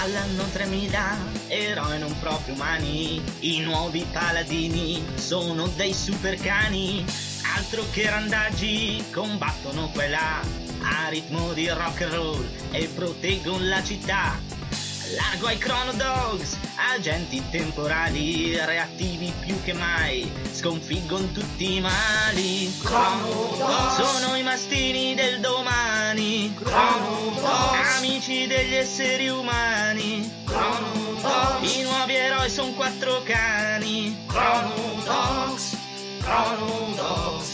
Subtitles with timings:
[0.00, 1.16] Dall'anno 3000,
[1.48, 7.04] eroi non proprio umani, i nuovi paladini sono dei super cani,
[7.56, 10.40] altro che randaggi, combattono quella
[10.82, 14.38] a ritmo di rock and roll e proteggono la città.
[15.14, 16.58] Largo ai Chrono Dogs,
[16.92, 22.70] agenti temporali, reattivi più che mai, sconfiggono tutti i mali.
[22.82, 26.52] Chrono Dogs sono i mastini del domani.
[26.54, 30.30] Chrono Dogs amici degli esseri umani.
[30.44, 34.24] Chrono Dogs i nuovi eroi sono quattro cani.
[34.26, 35.76] Chrono Dogs,
[36.20, 37.48] Chrono Dogs.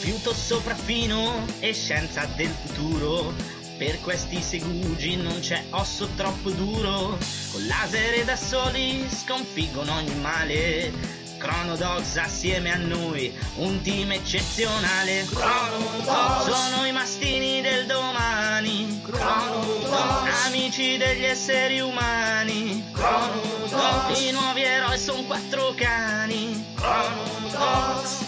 [0.00, 7.18] Fiuto sopraffino e scienza del futuro per questi segugi non c'è osso troppo duro,
[7.50, 10.92] con laser e da soli sconfiggono ogni male.
[11.36, 15.24] Chrono Dogs assieme a noi, un team eccezionale.
[15.24, 19.00] Chrono Dogs sono i mastini del domani.
[19.02, 22.84] Chrono Dogs amici degli esseri umani.
[22.92, 26.64] Chrono Dogs i nuovi eroi sono quattro cani.
[26.76, 28.18] Chrono Dogs,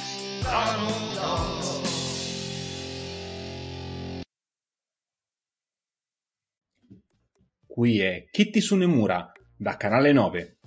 [7.74, 10.58] Qui è Kitty Sunemura, da Canale 9.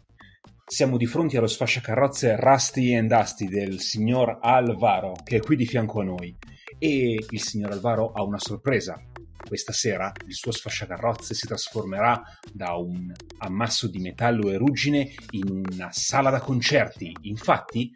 [0.66, 5.66] Siamo di fronte allo sfasciacarrozze Rusty and Dusty del signor Alvaro, che è qui di
[5.66, 6.36] fianco a noi.
[6.78, 9.02] E il signor Alvaro ha una sorpresa.
[9.42, 15.50] Questa sera il suo sfasciacarrozze si trasformerà da un ammasso di metallo e ruggine in
[15.50, 17.16] una sala da concerti.
[17.22, 17.90] Infatti,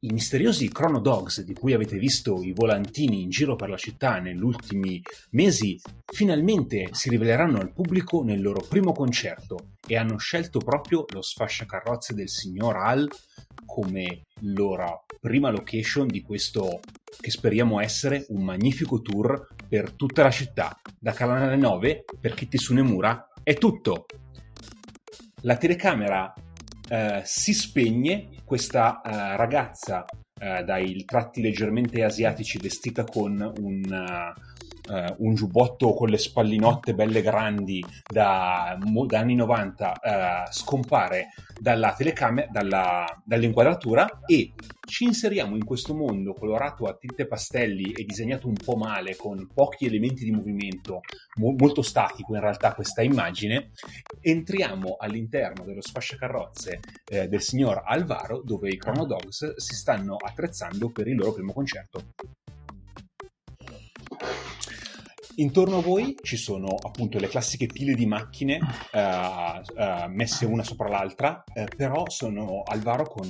[0.00, 4.20] i misteriosi Chrono Dogs di cui avete visto i volantini in giro per la città
[4.20, 10.60] negli ultimi mesi finalmente si riveleranno al pubblico nel loro primo concerto e hanno scelto
[10.60, 13.08] proprio lo sfasciacarrozze del signor Al
[13.66, 16.80] come loro prima location di questo
[17.20, 20.80] che speriamo essere un magnifico tour per tutta la città.
[20.98, 24.06] Da Canale 9 per Kitty Sunemura è tutto.
[25.42, 26.32] La telecamera
[26.88, 34.32] eh, si spegne questa uh, ragazza uh, dai tratti leggermente asiatici vestita con un,
[34.88, 41.28] uh, un, giubbotto con le spallinotte belle grandi da, da anni 90 scompare
[41.58, 44.52] dalla telecamera, dalla, dall'inquadratura e
[44.88, 49.46] ci inseriamo in questo mondo colorato a tinte pastelli e disegnato un po' male con
[49.52, 51.00] pochi elementi di movimento,
[51.36, 53.72] mo- molto statico in realtà questa immagine,
[54.20, 60.88] entriamo all'interno dello sfasciacarrozze eh, del signor Alvaro dove i Chrono Dogs si stanno attrezzando
[60.90, 62.14] per il loro primo concerto.
[65.40, 70.64] Intorno a voi ci sono appunto le classiche pile di macchine uh, uh, messe una
[70.64, 73.26] sopra l'altra, uh, però sono Alvaro con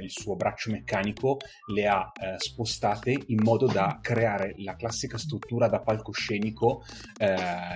[0.00, 1.36] il suo braccio meccanico
[1.72, 6.82] le ha spostate in modo da creare la classica struttura da palcoscenico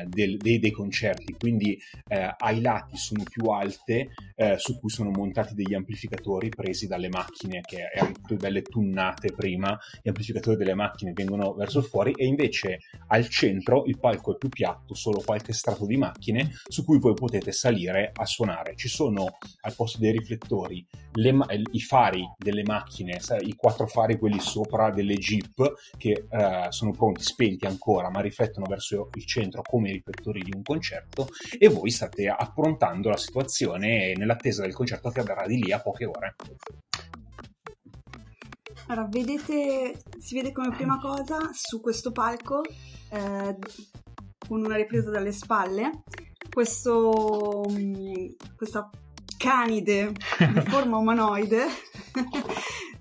[0.07, 1.35] del, dei, dei, concerti.
[1.39, 1.79] Quindi
[2.09, 4.11] ai lati sono più alte,
[4.57, 9.79] su cui sono montati degli amplificatori presi dalle macchine che erano tutte belle tunnate prima.
[10.03, 12.79] Gli amplificatori delle macchine vengono verso fuori e invece
[13.09, 16.99] al centro dentro il palco è più piatto, solo qualche strato di macchine su cui
[16.99, 18.77] voi potete salire a suonare.
[18.77, 21.35] Ci sono al posto dei riflettori le,
[21.73, 27.23] i fari delle macchine, i quattro fari quelli sopra delle jeep che eh, sono pronti,
[27.23, 31.91] spenti ancora, ma riflettono verso il centro come i riflettori di un concerto e voi
[31.91, 36.35] state approntando la situazione nell'attesa del concerto che avverrà di lì a poche ore.
[38.87, 42.61] Allora, vedete, si vede come prima cosa su questo palco
[43.15, 43.57] eh,
[44.47, 46.03] con una ripresa dalle spalle,
[46.51, 48.27] questo, mm,
[48.57, 48.91] questa
[49.37, 51.67] canide di forma umanoide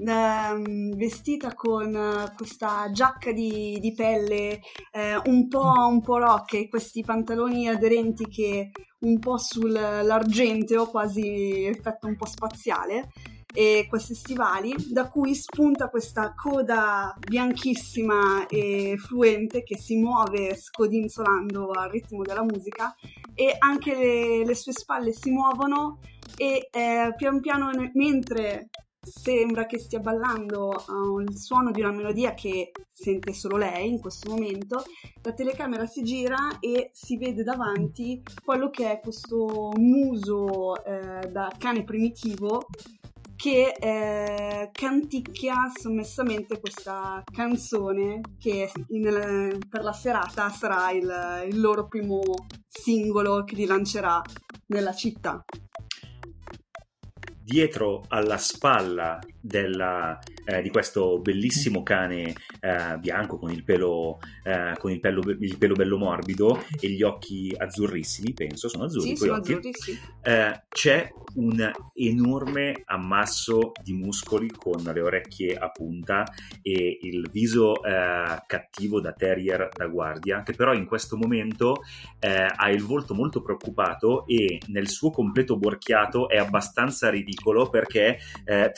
[0.01, 4.59] mm, vestita con questa giacca di, di pelle
[4.91, 11.65] eh, un, po', un po' rock e questi pantaloni aderenti che un po' sull'argenteo, quasi
[11.65, 13.09] effetto un po' spaziale
[13.53, 21.69] e questi stivali, da cui spunta questa coda bianchissima e fluente che si muove scodinzolando
[21.69, 22.95] al ritmo della musica
[23.35, 25.99] e anche le, le sue spalle si muovono
[26.35, 28.69] e eh, pian piano mentre
[29.03, 33.99] sembra che stia ballando al uh, suono di una melodia che sente solo lei in
[33.99, 34.83] questo momento,
[35.21, 41.51] la telecamera si gira e si vede davanti quello che è questo muso eh, da
[41.57, 42.65] cane primitivo
[43.43, 51.89] che eh, canticchia sommessamente questa canzone che in, per la serata sarà il, il loro
[51.89, 52.21] primo
[52.69, 54.21] singolo che li lancerà
[54.67, 55.43] nella città.
[57.37, 64.73] Dietro alla spalla della, eh, di questo bellissimo cane eh, bianco con il, pelo, eh,
[64.79, 69.09] con il pelo, il pelo bello morbido e gli occhi azzurrissimi, penso, sono azzurri.
[69.09, 69.99] Sì, sono azzurri, sì.
[70.21, 76.23] Eh, c'è un enorme ammasso di muscoli con le orecchie a punta
[76.61, 81.81] e il viso eh, cattivo da terrier da guardia, che però in questo momento
[82.19, 88.19] eh, ha il volto molto preoccupato e nel suo completo borchiato è abbastanza ridicolo perché
[88.45, 88.71] eh,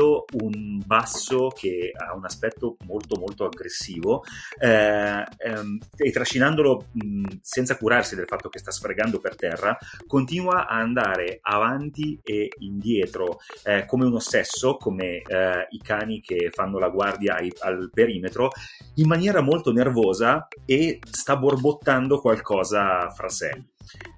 [0.00, 4.24] trascinando un basso che ha un aspetto molto molto aggressivo
[4.58, 9.76] eh, ehm, e trascinandolo mh, senza curarsi del fatto che sta sfregando per terra,
[10.06, 16.50] continua a andare avanti e indietro eh, come un ossesso, come eh, i cani che
[16.52, 18.50] fanno la guardia ai, al perimetro,
[18.94, 23.64] in maniera molto nervosa e sta borbottando qualcosa fra sé.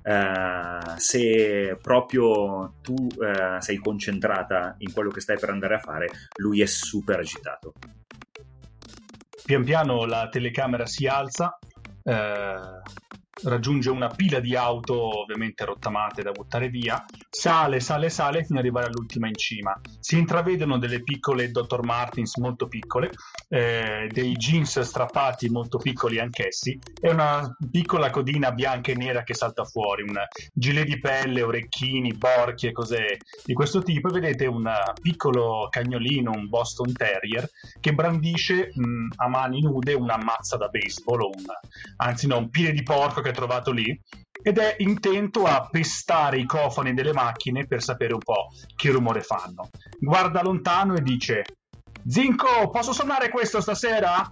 [0.03, 6.09] Uh, se proprio tu uh, sei concentrata in quello che stai per andare a fare,
[6.37, 7.75] lui è super agitato.
[9.45, 11.59] Pian piano la telecamera si alza,
[12.03, 12.81] uh,
[13.45, 18.65] raggiunge una pila di auto ovviamente rottamate da buttare via, sale, sale, sale fino ad
[18.65, 19.79] arrivare all'ultima in cima.
[20.01, 21.83] Si intravedono delle piccole Dr.
[21.83, 23.11] Martins molto piccole,
[23.49, 29.35] eh, dei jeans strappati molto piccoli anch'essi e una piccola codina bianca e nera che
[29.35, 30.17] salta fuori, un
[30.53, 34.71] gilet di pelle, orecchini, borchie, cose di questo tipo e vedete un
[35.01, 37.49] piccolo cagnolino, un Boston Terrier
[37.81, 41.45] che brandisce mh, a mani nude una mazza da baseball, un,
[41.97, 43.99] anzi no, un piede di porco che ha trovato lì
[44.43, 49.23] ed è intento a pestare i cofani delle macchine per sapere un po' che rumore
[49.23, 49.71] fanno.
[49.99, 51.45] Guarda lontano e dice:
[52.07, 54.29] Zinco, posso suonare questo stasera?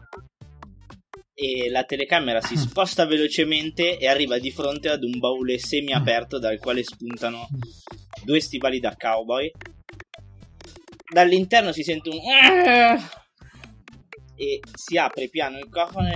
[1.33, 6.39] E la telecamera si sposta velocemente e arriva di fronte ad un baule semi aperto
[6.39, 7.47] dal quale spuntano
[8.25, 9.51] due stivali da cowboy.
[11.13, 12.19] Dall'interno si sente un
[14.37, 16.09] e si apre piano il cofano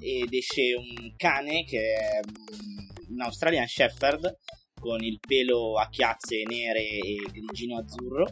[0.00, 2.20] ed esce un cane che è
[3.08, 4.38] un Australian Shepherd
[4.78, 8.26] con il pelo a chiazze nere e grigino azzurro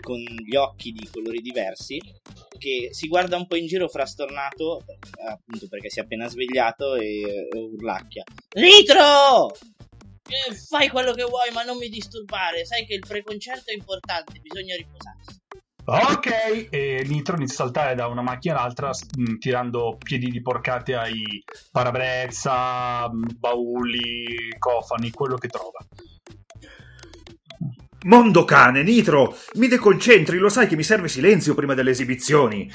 [0.00, 2.00] con gli occhi di colori diversi
[2.58, 4.84] che si guarda un po' in giro frastornato
[5.28, 8.24] appunto perché si è appena svegliato e, e urlacchia.
[8.56, 9.54] Nitro!
[10.28, 12.66] Eh, fai quello che vuoi ma non mi disturbare.
[12.66, 15.37] Sai che il preconcerto è importante bisogna riposarsi
[15.90, 20.42] Ok, e Nitro inizia a saltare da una macchina all'altra mh, mm, tirando piedi di
[20.42, 21.42] porcate ai
[21.72, 25.78] parabrezza, mm, bauli, cofani, quello che trova.
[28.04, 32.70] Mondo cane, Nitro, mi deconcentri, lo sai che mi serve silenzio prima delle esibizioni.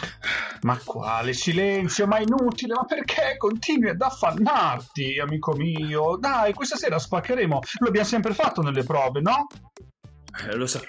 [0.61, 2.07] Ma quale silenzio?
[2.07, 6.17] Ma inutile, ma perché continui ad affannarti, amico mio?
[6.17, 9.45] Dai, questa sera spaccheremo, lo abbiamo sempre fatto nelle prove, no?
[10.35, 10.81] Eh, lo, sa-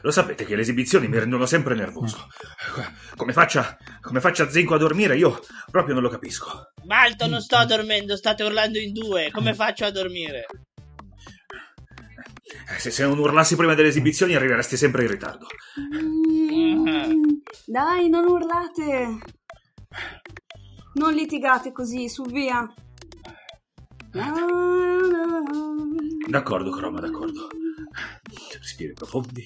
[0.00, 2.28] lo, sapete che le esibizioni mi rendono sempre nervoso.
[3.14, 5.38] Come faccia, come faccia Zinco a dormire, io
[5.70, 6.72] proprio non lo capisco.
[6.86, 9.30] Malto, non sto dormendo, state urlando in due.
[9.30, 10.46] Come faccio a dormire?
[12.68, 15.46] Eh, se, se non urlassi prima delle esibizioni arriveresti sempre in ritardo.
[15.78, 17.18] Mm,
[17.66, 19.18] dai, non urlate.
[20.94, 22.66] Non litigate così, su via.
[26.28, 27.48] D'accordo, Croma, d'accordo
[28.58, 29.44] respiri profondi.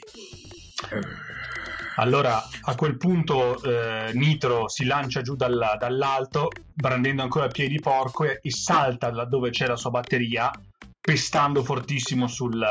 [1.96, 7.80] Allora, a quel punto eh, Nitro si lancia giù dalla, dall'alto, brandendo ancora piedi di
[7.80, 10.50] porco e, e, salta laddove c'è la sua batteria,
[10.98, 12.64] pestando fortissimo sul,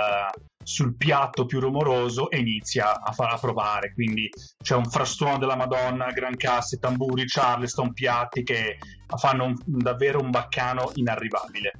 [0.63, 3.93] sul piatto più rumoroso e inizia a farla provare.
[3.93, 4.29] Quindi
[4.63, 8.77] c'è un frastuono della Madonna, gran casse, tamburi, charleston, piatti che
[9.15, 11.73] fanno un, davvero un baccano inarrivabile.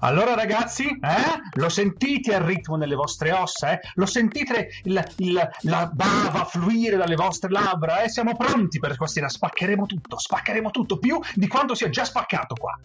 [0.00, 1.40] Allora ragazzi, eh?
[1.54, 3.72] lo sentite il ritmo nelle vostre ossa?
[3.72, 3.80] Eh?
[3.94, 8.02] Lo sentite il, il, la bava fluire dalle vostre labbra?
[8.02, 8.08] Eh?
[8.08, 12.54] Siamo pronti per stasera, spaccheremo tutto, spaccheremo tutto, più di quanto si è già spaccato
[12.54, 12.78] qua.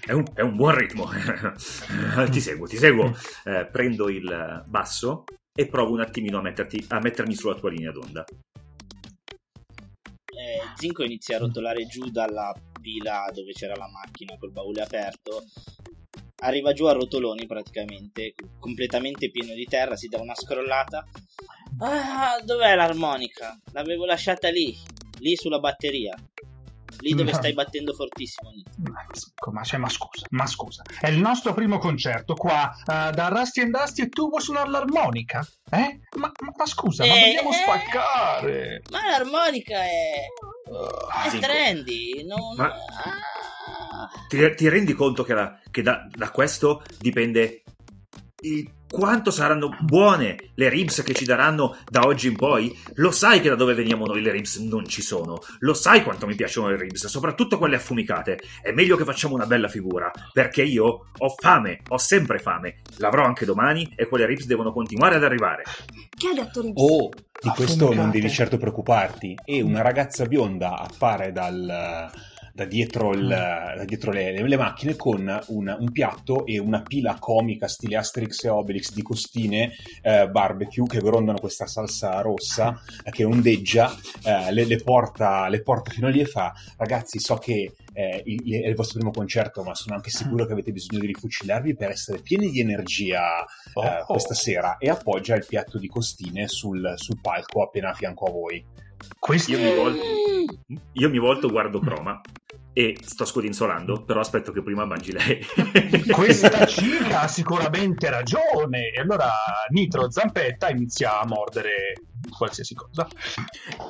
[0.00, 1.08] È un, è un buon ritmo.
[2.30, 3.16] ti seguo, ti seguo.
[3.44, 7.92] Eh, prendo il basso e provo un attimino a, metterti, a mettermi sulla tua linea
[7.92, 8.24] d'onda.
[10.26, 12.52] Eh, Zinco inizia a rotolare giù dalla
[12.84, 15.42] pila dove c'era la macchina col baule aperto
[16.40, 21.06] arriva giù a rotoloni praticamente completamente pieno di terra si dà una scrollata.
[21.78, 23.58] Ah dov'è l'armonica?
[23.72, 24.76] L'avevo lasciata lì
[25.20, 26.14] lì sulla batteria
[27.04, 28.50] lì dove stai battendo fortissimo.
[29.52, 33.60] Ma, cioè, ma, scusa, ma scusa, è il nostro primo concerto qua uh, da Rusty
[33.60, 35.46] and Dusty e tu vuoi suonare l'armonica?
[35.70, 36.00] Eh?
[36.16, 38.82] Ma, ma scusa, eh, ma dobbiamo eh, spaccare!
[38.90, 40.26] Ma l'armonica è.
[40.64, 41.38] Uh, è sì.
[41.38, 42.56] trendy, non.
[42.56, 42.66] Ma...
[42.66, 44.10] Ah.
[44.28, 47.62] Ti, ti, rendi conto che, la, che da, da questo dipende
[48.40, 52.78] il quanto saranno buone le ribs che ci daranno da oggi in poi?
[52.94, 55.40] Lo sai che da dove veniamo noi le ribs non ci sono.
[55.58, 58.38] Lo sai quanto mi piacciono le ribs, soprattutto quelle affumicate.
[58.62, 62.82] È meglio che facciamo una bella figura, perché io ho fame, ho sempre fame.
[62.98, 65.64] L'avrò anche domani e quelle ribs devono continuare ad arrivare.
[66.16, 66.80] Che ha detto Ribs?
[66.80, 67.10] Oh,
[67.42, 69.36] di questo non devi certo preoccuparti.
[69.44, 72.12] E una ragazza bionda appare dal,
[72.54, 77.16] da dietro, il- da dietro le, le- macchine con un, un piatto e una pila
[77.18, 83.10] comica stile Asterix e Obelix di costine eh, barbecue che grondano questa salsa rossa eh,
[83.10, 83.92] che ondeggia,
[84.22, 88.62] eh, le, le porta, le porta fino lì e fa ragazzi so che eh, il-
[88.62, 91.90] è il vostro primo concerto ma sono anche sicuro che avete bisogno di rifucillarvi per
[91.90, 94.04] essere pieni di energia eh, Oh.
[94.06, 98.30] questa sera e appoggia il piatto di costine sul, sul palco appena a fianco a
[98.30, 98.64] voi.
[99.18, 100.02] Questo Io mi volto,
[100.92, 102.20] io mi volto guardo Croma
[102.76, 105.38] e sto scodinzolando, però aspetto che prima mangi lei.
[106.10, 108.90] Questa cica ha sicuramente ragione.
[108.94, 109.30] E allora
[109.70, 111.92] Nitro Zampetta inizia a mordere
[112.36, 113.06] qualsiasi cosa.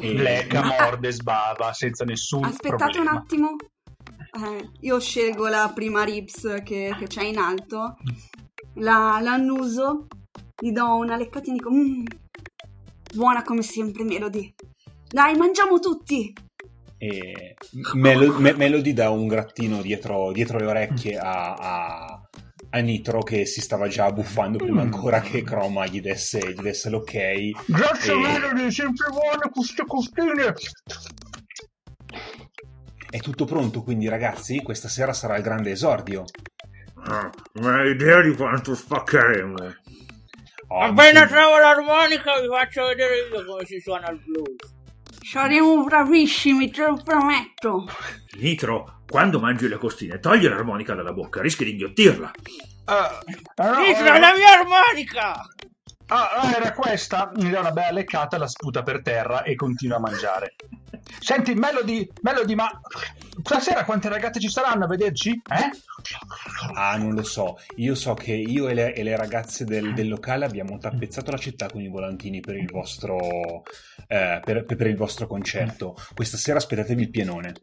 [0.01, 3.11] E- Lecca, Ma- morde, sbava senza nessun Aspettate un problema.
[3.13, 3.57] attimo.
[4.37, 7.97] Eh, io scelgo la prima Ribs che, che c'è in alto,
[8.75, 10.09] la, la annuso,
[10.61, 12.05] gli do una leccatina e dico "Mm,
[13.15, 14.53] buona come sempre Melody.
[15.15, 16.33] Dai, mangiamo tutti!
[16.99, 17.55] e
[17.95, 22.21] Melo- Me- Melody dà un grattino dietro, dietro le orecchie a, a-
[22.71, 24.93] a Nitro che si stava già buffando prima Mm.
[24.93, 27.13] ancora che Croma gli desse, gli desse l'ok.
[27.67, 30.55] Grazie E- Melody, sempre buone queste costine.
[33.09, 36.25] È tutto pronto, quindi ragazzi, questa sera sarà il grande esordio.
[37.05, 39.55] Ah, non hai idea di quanto spaccheremo.
[40.69, 44.74] Oh, Appena mi- trovo l'armonica vi faccio vedere io come si suona il blues.
[45.25, 47.87] Saremo bravissimi, te lo prometto!
[48.37, 52.31] Nitro, quando mangi le costine, togli l'armonica dalla bocca, rischi di inghiottirla.
[52.87, 55.49] No, Dietro eh, la mia armonica!
[56.09, 57.31] Ah, ah, era questa.
[57.37, 60.55] Mi dà una bella leccata, la sputa per terra e continua a mangiare.
[61.21, 62.69] Senti, Melody, Melody, ma
[63.43, 65.31] stasera quante ragazze ci saranno a vederci?
[65.31, 65.71] Eh?
[66.75, 67.59] Ah, non lo so.
[67.77, 71.39] Io so che io e le, e le ragazze del, del locale abbiamo tappezzato la
[71.39, 73.63] città con i volantini per il vostro,
[74.07, 75.97] eh, per, per il vostro concerto.
[76.15, 77.55] Questa sera aspettatevi il pienone.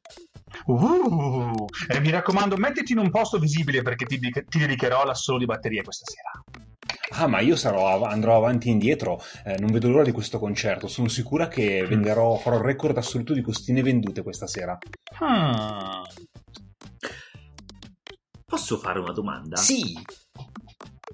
[0.65, 5.45] Uh, e mi raccomando, mettiti in un posto visibile perché ti, ti dedicherò all'assolo di
[5.45, 6.71] batteria questa sera.
[7.13, 9.22] Ah, ma io sarò andrò avanti e indietro.
[9.46, 10.88] eh, non vedo l'ora di questo concerto.
[10.88, 14.77] Sono sicura che venderò, farò il record assoluto di costine vendute questa sera.
[15.20, 16.03] Hmm.
[18.46, 19.56] Posso fare una domanda?
[19.56, 19.98] Sì,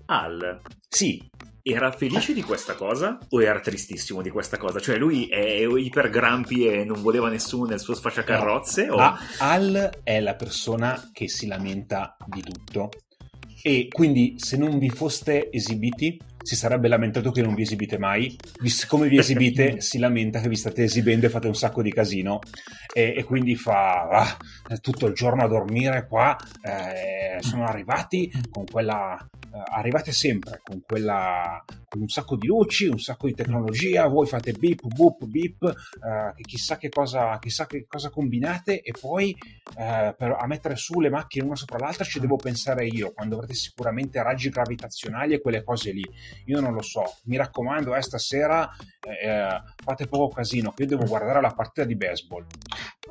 [0.05, 1.21] Al, sì.
[1.61, 4.79] era felice di questa cosa o era tristissimo di questa cosa?
[4.79, 8.89] Cioè lui è iper grampi e non voleva nessuno nel suo sfasciacarrozze?
[8.89, 8.95] O...
[8.97, 12.89] Ah, Al è la persona che si lamenta di tutto.
[13.67, 18.33] E quindi se non vi foste esibiti, si sarebbe lamentato che non vi esibite mai.
[18.63, 22.39] Siccome vi esibite, si lamenta che vi state esibendo e fate un sacco di casino.
[22.93, 24.37] E, e quindi fa "Ah,
[24.79, 26.37] tutto il giorno a dormire qua.
[26.63, 29.17] eh, sono arrivati con quella.
[29.57, 31.63] Eh, arrivate sempre con quella.
[31.87, 34.07] con un sacco di luci, un sacco di tecnologia.
[34.07, 35.63] Voi fate beep, boop, beep.
[35.63, 38.81] eh, chissà che cosa, chissà che cosa combinate.
[38.81, 39.35] E poi
[39.77, 43.11] eh, per, a mettere su le macchine una sopra l'altra ci devo pensare io.
[43.13, 46.05] Quando avrete sicuramente raggi gravitazionali e quelle cose lì.
[46.45, 47.03] Io non lo so.
[47.23, 48.69] Mi raccomando, eh, stasera
[49.01, 50.71] eh, eh, fate poco casino.
[50.71, 52.45] Che io devo guardare la partita di baseball.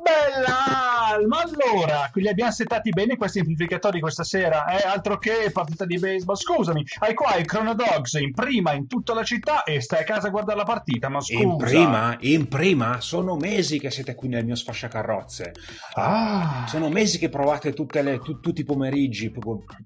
[0.01, 1.25] Bella!
[1.27, 4.65] Ma allora, li abbiamo settati bene questi amplificatori questa sera?
[4.65, 6.36] Eh, altro che partita di baseball.
[6.37, 10.03] Scusami, hai qua il Chrono Dogs in prima in tutta la città e stai a
[10.05, 11.41] casa a guardare la partita, ma scusa.
[11.41, 15.51] In prima, in prima, sono mesi che siete qui nel mio sfasciacarrozze.
[15.95, 16.65] Ah.
[16.67, 19.31] Sono mesi che provate tutte le- tu- tutti i pomeriggi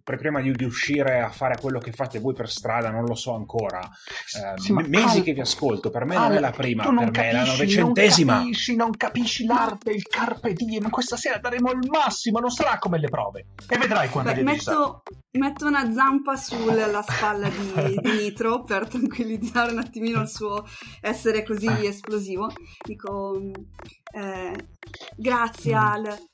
[0.03, 3.33] prima di, di uscire a fare quello che fate voi per strada, non lo so
[3.33, 3.79] ancora.
[3.81, 6.83] Eh, Sì, me- mesi Al- che vi ascolto, per me Al, non è la prima,
[6.83, 8.33] per me è la capisci, novecentesima.
[8.33, 10.89] Non capisci, non capisci l'arte, il carpe diem.
[10.89, 13.45] Questa sera daremo il massimo, non sarà come le prove.
[13.67, 19.71] E vedrai quando Beh, metto, metto una zampa sulla spalla di, di Nitro per tranquillizzare
[19.71, 20.65] un attimino il suo
[21.01, 21.83] essere così Ah.
[21.83, 22.51] esplosivo.
[22.83, 23.39] Dico,
[24.13, 24.67] eh,
[25.15, 26.29] grazie Al.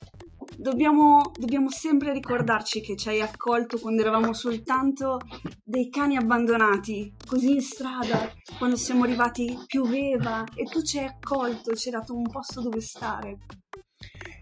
[0.60, 5.20] Dobbiamo, dobbiamo sempre ricordarci che ci hai accolto quando eravamo soltanto
[5.64, 11.76] dei cani abbandonati, così in strada, quando siamo arrivati pioveva e tu ci hai accolto,
[11.76, 13.38] ci hai dato un posto dove stare.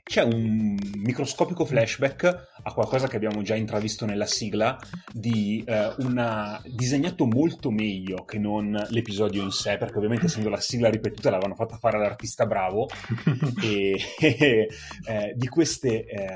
[0.03, 4.77] c'è un microscopico flashback a qualcosa che abbiamo già intravisto nella sigla
[5.11, 10.59] di eh, una disegnato molto meglio che non l'episodio in sé perché ovviamente essendo la
[10.59, 12.87] sigla ripetuta l'avevano fatta fare all'artista bravo.
[13.65, 16.27] E eh, di queste eh,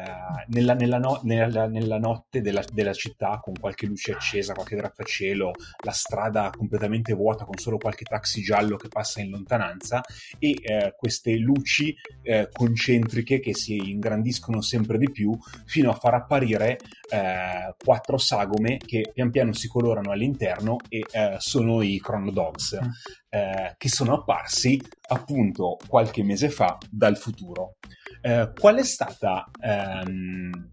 [0.47, 5.51] nella, nella, no, nella, nella, notte della, della, città con qualche luce accesa qualche grattacielo
[5.83, 10.01] la strada completamente vuota con solo qualche taxi giallo che passa in lontananza
[10.37, 16.18] e eh, queste luci eh, concentriche che si ingrandiscono sempre di più fino a far
[16.19, 16.77] apparire
[17.09, 22.77] eh, quattro sagome che pian piano si colorano all'interno e eh, sono i Chrono Dogs,
[22.81, 22.89] mm.
[23.29, 27.75] eh, che sono apparsi appunto qualche mese fa dal futuro.
[28.21, 30.69] Eh, qual è stata ehm,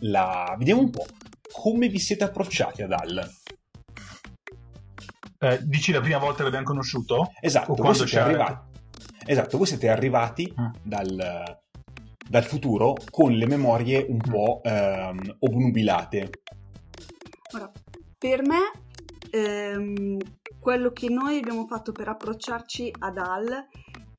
[0.00, 0.54] la...
[0.58, 1.06] vediamo un po',
[1.50, 3.30] come vi siete approcciati ad Al?
[5.42, 7.32] Eh, dici la prima volta che l'abbiamo conosciuto?
[7.40, 8.78] Esatto, voi siete, arrivati,
[9.24, 10.66] esatto voi siete arrivati mm.
[10.82, 11.59] dal,
[12.30, 16.30] dal futuro con le memorie un po' ehm, obnubilate.
[17.54, 17.68] Ora,
[18.16, 18.70] per me
[19.32, 20.16] ehm,
[20.60, 23.66] quello che noi abbiamo fatto per approcciarci ad Al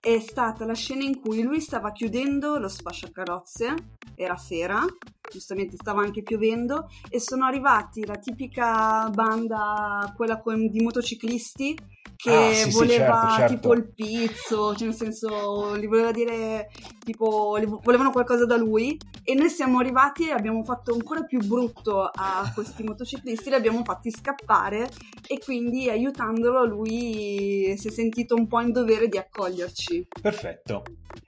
[0.02, 3.76] è stata la scena in cui lui stava chiudendo lo sfasciacarrozze,
[4.16, 4.84] era sera,
[5.32, 11.78] giustamente stava anche piovendo, e sono arrivati la tipica banda, quella con, di motociclisti,
[12.22, 13.54] che ah, sì, voleva sì, certo, certo.
[13.54, 16.70] tipo il pizzo, cioè nel senso gli voleva dire
[17.04, 22.04] tipo volevano qualcosa da lui e noi siamo arrivati e abbiamo fatto ancora più brutto
[22.04, 24.88] a questi motociclisti, li abbiamo fatti scappare
[25.28, 30.08] e quindi aiutandolo lui si è sentito un po' in dovere di accoglierci.
[30.22, 30.84] Perfetto.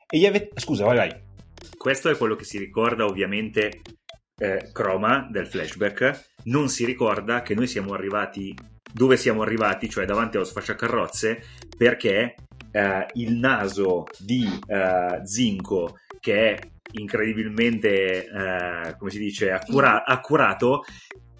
[0.07, 0.59] E gli avete...
[0.59, 1.21] Scusa, vai vai.
[1.75, 3.81] Questo è quello che si ricorda ovviamente
[4.37, 8.53] eh, Chroma del flashback, non si ricorda che noi siamo arrivati
[8.93, 11.41] dove siamo arrivati, cioè davanti allo sfasciacarrozze,
[11.75, 12.35] perché
[12.71, 16.59] eh, il naso di eh, Zinco, che è
[16.93, 20.83] incredibilmente, eh, come si dice, accura- accurato,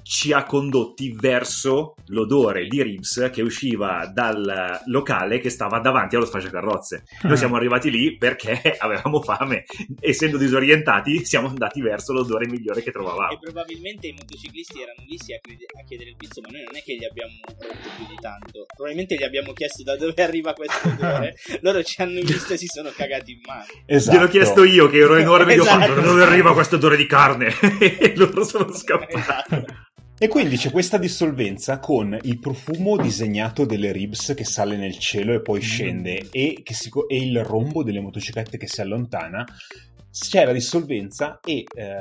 [0.04, 6.26] ci ha condotti verso l'odore di Ribs che usciva dal locale che stava davanti allo
[6.26, 7.04] sfasciacarrozze.
[7.24, 9.64] Noi siamo arrivati lì perché avevamo fame,
[10.00, 13.32] essendo disorientati siamo andati verso l'odore migliore che trovavamo.
[13.32, 15.40] E probabilmente i motociclisti erano lì sì a,
[15.88, 18.66] chiedere il pizzo, ma noi non è che gli abbiamo rotto più di tanto.
[18.76, 22.68] Probabilmente gli abbiamo chiesto da dove arriva questo odore, loro ci hanno visto e si
[22.68, 23.66] sono cagati in mano.
[23.86, 24.18] Esatto.
[24.18, 25.70] Gliel'ho chiesto io che ero enorme esatto.
[25.70, 29.16] e gli ho fatto da dove arriva questo odore di carne e loro sono scappati.
[29.16, 29.92] Esatto.
[30.24, 35.34] E quindi c'è questa dissolvenza con il profumo disegnato delle ribs che sale nel cielo
[35.34, 39.46] e poi scende e, si, e il rombo delle motociclette che si allontana
[40.14, 41.96] c'è la dissolvenza e eh,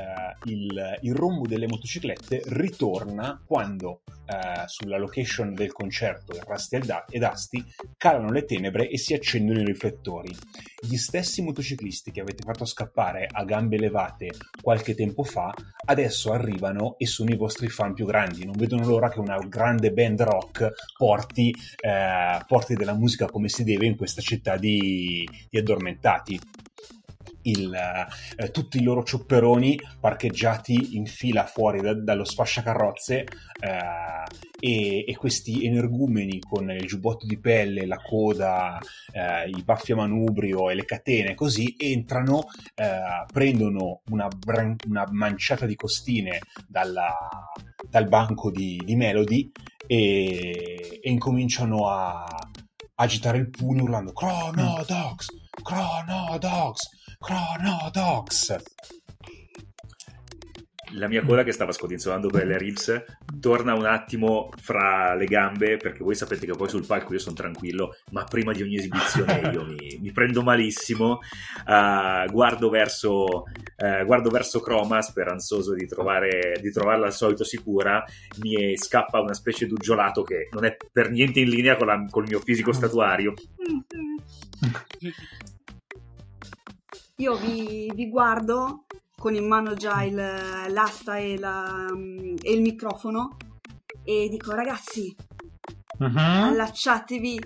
[0.45, 7.65] il, il, rombo delle motociclette ritorna quando eh, sulla location del concerto Rusty e Dusty
[7.97, 10.31] calano le tenebre e si accendono i riflettori.
[10.79, 14.29] Gli stessi motociclisti che avete fatto scappare a gambe levate
[14.61, 15.55] qualche tempo fa
[15.87, 18.45] adesso arrivano e sono i vostri fan più grandi.
[18.45, 23.65] Non vedono l'ora che una grande band rock porti, eh, porti della musica come si
[23.65, 26.39] deve in questa città di, di addormentati
[27.43, 27.73] il,
[28.37, 33.25] eh, tutti i loro ciopperoni parcheggiati in fila fuori da, dallo sfasciacarrozze
[33.61, 34.25] eh,
[34.61, 38.79] e, e, questi energumeni con il giubbotto di pelle, la coda,
[39.13, 45.07] eh, i baffi a manubrio e le catene così entrano, eh, prendono una, bran- una,
[45.11, 47.15] manciata di costine dalla,
[47.89, 49.51] dal banco di, di Melody
[49.87, 52.25] e, e incominciano a
[52.95, 55.27] agitare il pugno urlando Chrono Dogs,
[55.63, 58.57] Chrono Dogs Chrono Dogs.
[60.95, 63.05] La mia coda che stava scodinzolando per le ribs
[63.39, 67.37] torna un attimo fra le gambe perché voi sapete che poi sul palco io sono
[67.37, 71.21] tranquillo ma prima di ogni esibizione io mi, mi prendo malissimo.
[71.65, 73.45] Uh, guardo, verso,
[73.77, 78.05] uh, guardo verso Chroma speranzoso di, trovare, di trovarla al solito sicura.
[78.41, 82.05] Mi scappa una specie di uggiolato che non è per niente in linea con, la,
[82.11, 83.33] con il mio fisico statuario
[87.23, 91.87] io vi, vi guardo con in mano già il, l'asta e, la,
[92.43, 93.37] e, il microfono
[94.03, 95.15] e dico ragazzi
[95.99, 96.09] uh-huh.
[96.17, 97.39] allacciatevi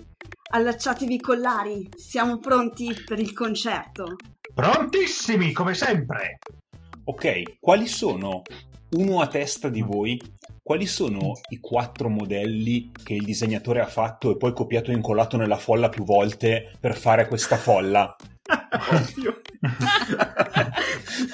[0.49, 4.15] allacciatevi i collari siamo pronti per il concerto
[4.51, 6.39] prontissimi come sempre
[7.03, 8.41] ok quali sono
[8.95, 10.19] uno a testa di voi
[10.63, 15.37] quali sono i quattro modelli che il disegnatore ha fatto e poi copiato e incollato
[15.37, 18.15] nella folla più volte per fare questa folla?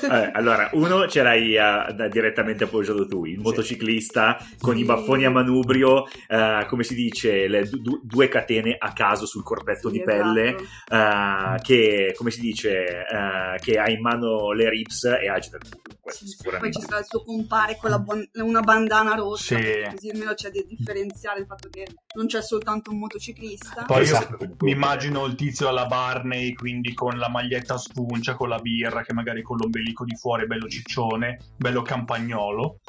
[0.10, 4.82] Eh, allora, uno ce l'hai da- direttamente appoggiato tu, il motociclista con Sì.
[4.82, 9.26] i baffoni a manubrio, eh, come si dice, le du- du- due catene a caso
[9.26, 11.56] sul corpetto Sì, di pelle, esatto.
[11.56, 13.06] eh, che, come si dice,
[13.62, 15.82] che ha in mano le rips e agita il culo.
[16.06, 16.26] Sì,
[16.60, 19.64] Poi ci sarà il suo compare con la bon- una bandana rossa, Sì.
[19.94, 23.84] così almeno c'è da differenziare il fatto che non c'è soltanto un motociclista.
[23.88, 24.38] Poi Esatto.
[24.44, 28.60] io mi immagino il tizio alla Barney, quindi con la maglietta a spuncia, con la
[28.60, 32.80] birra, che magari con l'ombelico di fuori è bello ciccione, bello campagnolo.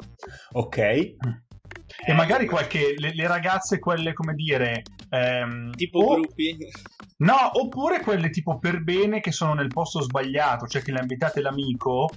[0.53, 0.77] Ok.
[0.77, 2.93] E magari qualche.
[2.97, 4.83] Le, le ragazze, quelle come dire.
[5.09, 6.57] ehm, Tipo o- gruppi.
[7.17, 11.01] No, oppure quelle tipo per bene che sono nel posto sbagliato, cioè che le ha
[11.01, 12.09] invitate l'amico,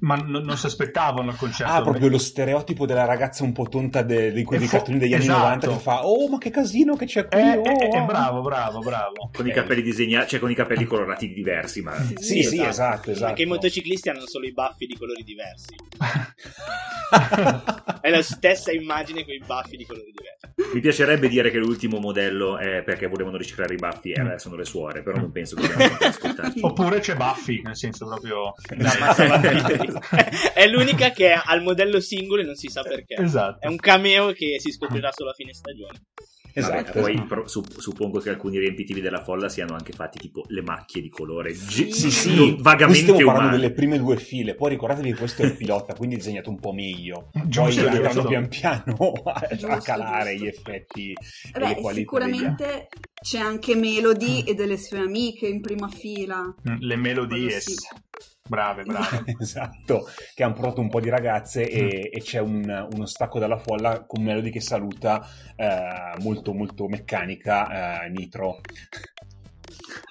[0.00, 1.72] ma non, non si aspettavano il concerto.
[1.72, 5.14] Ah, proprio lo stereotipo della ragazza un po' tonta de- di quei fo- cartoni degli
[5.14, 5.38] anni esatto.
[5.40, 7.40] 90 che fa Oh, ma che casino che c'è qui!
[7.40, 9.30] Eh, oh, eh, eh, oh." bravo, bravo, bravo.
[9.32, 11.94] Con i capelli disegnati, cioè con i capelli colorati diversi, ma...
[11.94, 13.26] Sì, Sì, sì, esatto, esatto.
[13.26, 15.74] Perché i motociclisti hanno solo i baffi di colori diversi.
[18.00, 20.74] È la stessa immagine con i baffi di colori diversi.
[20.74, 24.56] Mi piacerebbe dire che l'ultimo modello è perché volevano riciclare i baffi e adesso sono
[24.56, 25.66] le suore, però non penso che
[26.04, 26.52] ascoltare.
[26.60, 28.54] Oppure c'è Buffy, nel senso proprio...
[28.76, 29.86] La mazza Vampiri.
[30.54, 33.14] è l'unica che ha il modello singolo e non si sa perché.
[33.16, 33.66] Esatto.
[33.66, 36.00] È un cameo che si scoprirà solo a fine stagione.
[36.54, 37.00] Vabbè, Esatto.
[37.02, 41.00] poi pro- sup- suppongo che alcuni riempitivi della folla siano anche fatti tipo le macchie
[41.00, 43.60] di colore gi- Sì, Sì, vagamente stiamo parlando umane.
[43.60, 46.58] delle prime due file, poi ricordatevi che questo è il pilota, quindi è disegnato un
[46.58, 47.28] po' meglio.
[47.32, 50.44] Poi Giusto, andranno pian piano a, a Giusto, calare giusto.
[50.44, 52.88] gli effetti e Beh, sicuramente
[53.22, 56.42] c'è anche Melody e delle sue amiche in prima fila.
[56.68, 57.46] Mm, Le melodies.
[57.46, 57.76] Quello sì.
[58.48, 59.24] Brave, brave.
[59.38, 63.58] Esatto, che hanno portato un po' di ragazze e, e c'è un- uno stacco dalla
[63.58, 68.60] folla con Melody che saluta eh, molto molto meccanica eh, Nitro.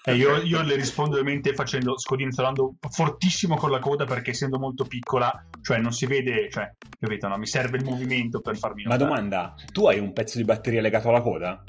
[0.03, 4.85] E io, io le rispondo ovviamente facendo, scodinzolando fortissimo con la coda perché essendo molto
[4.85, 7.37] piccola, cioè non si vede, cioè, capito, no?
[7.37, 9.09] Mi serve il movimento per farmi Ma notare.
[9.09, 11.61] domanda, tu hai un pezzo di batteria legato alla coda?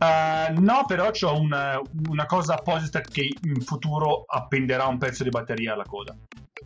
[0.00, 5.30] Eh, no, però ho una, una cosa apposita che in futuro appenderà un pezzo di
[5.30, 6.16] batteria alla coda.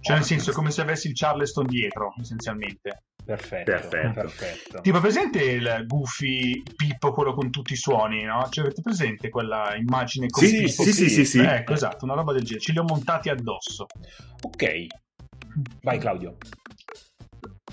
[0.00, 3.04] Cioè, nel senso, come se avessi il Charleston dietro, essenzialmente.
[3.24, 4.12] Perfetto, Perfetto.
[4.20, 4.80] perfetto.
[4.80, 8.48] Tipo, presente il Goofy Pippo, quello con tutti i suoni, no?
[8.50, 10.82] Cioè, avete presente quella immagine con Sì, Pippo?
[10.82, 11.38] sì, sì, sì, sì.
[11.38, 12.60] Ecco, esatto, una roba del genere.
[12.64, 13.86] Ce li ho montati addosso.
[14.42, 14.86] Ok,
[15.82, 16.36] vai Claudio.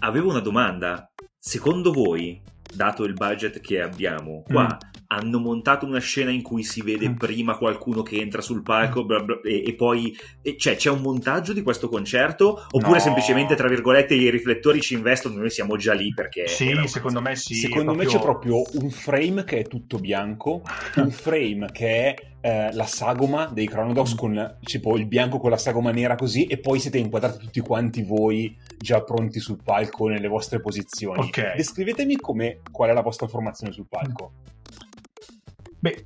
[0.02, 1.10] Avevo una domanda.
[1.38, 2.40] Secondo voi,
[2.72, 4.78] dato il budget che abbiamo, qua
[5.12, 7.16] hanno montato una scena in cui si vede Mm.
[7.16, 11.02] prima qualcuno che entra sul palco bla bla- e, e poi e cioè, c'è un
[11.02, 13.00] montaggio di questo concerto oppure No.
[13.00, 17.36] semplicemente tra virgolette i riflettori ci investono noi siamo già lì perché Sì, secondo me
[17.36, 17.56] sì.
[17.56, 20.62] Secondo è me c'è proprio un frame che è tutto bianco,
[20.98, 25.58] un frame che è eh, la sagoma dei Chronodox con tipo il bianco con la
[25.58, 30.28] sagoma nera così e poi siete inquadrati tutti quanti voi già pronti sul palco nelle
[30.28, 31.20] vostre posizioni.
[31.20, 31.56] Ok.
[31.56, 34.32] Descrivetemi come, qual è la vostra formazione sul palco.
[35.80, 36.06] Beh,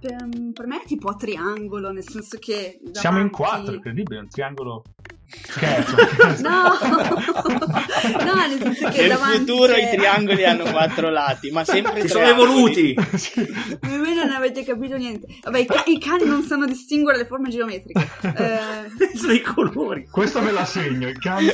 [0.00, 0.16] Per,
[0.52, 2.78] per me è tipo a triangolo, nel senso che...
[2.92, 4.82] siamo in davanti- quattro, incredibile, un triangolo...
[5.30, 5.94] Scherzo.
[6.40, 6.72] No,
[8.24, 12.00] no, nel senso che Nel davanti futuro c'è- i triangoli hanno quattro lati, ma sempre
[12.00, 13.46] si sono evoluti Sì.
[13.82, 15.26] Voi non avete capito niente.
[15.42, 18.08] Vabbè, i, ca- i cani non sanno distinguere le forme geometriche.
[18.22, 21.52] Eh, sono i colori Questo me la segno, il cane...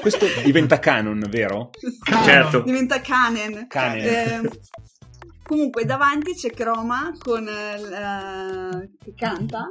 [0.00, 1.70] Questo diventa canon, vero?
[2.02, 2.24] Canon.
[2.24, 2.60] Certo.
[2.62, 3.66] diventa canen.
[3.68, 4.04] Canen.
[4.06, 4.50] Eh,
[5.44, 9.68] comunque davanti c'è Croma con eh, che canta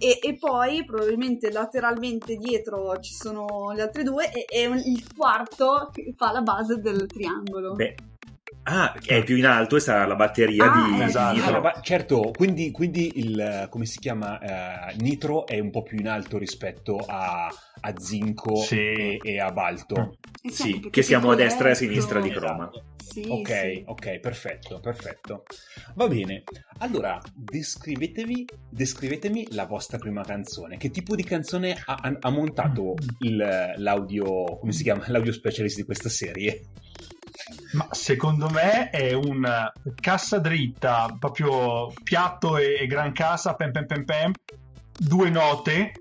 [0.00, 5.04] e, e poi probabilmente lateralmente dietro ci sono gli altri due e, e un- il
[5.16, 7.74] quarto che fa la base del triangolo.
[7.74, 7.94] Beh,
[8.64, 11.34] ah è più in alto e sarà la batteria Ah, di esatto.
[11.34, 11.60] Nitro.
[11.62, 14.38] Ah, certo, quindi, quindi il come si chiama
[14.90, 17.46] eh, Nitro è un po' più in alto rispetto a,
[17.80, 18.76] a Zinco Sì.
[18.78, 20.16] e, e a Balto.
[20.42, 22.68] Eh sì, che siamo a destra e a sinistra di Croma.
[22.70, 22.84] Esatto.
[23.10, 23.82] Sì, Ok, sì.
[23.86, 25.44] ok, perfetto, perfetto.
[25.94, 26.42] Va bene.
[26.78, 30.76] Allora, descrivetevi, descrivetemi la vostra prima canzone.
[30.76, 35.76] Che tipo di canzone ha, ha- ha montato il- l'audio, come si chiama, l'audio specialist
[35.76, 36.66] di questa serie?
[37.72, 39.46] Ma secondo me è un
[40.00, 44.32] cassa dritta, proprio piatto e, e gran cassa, pem pem pem pem,
[44.98, 45.92] due note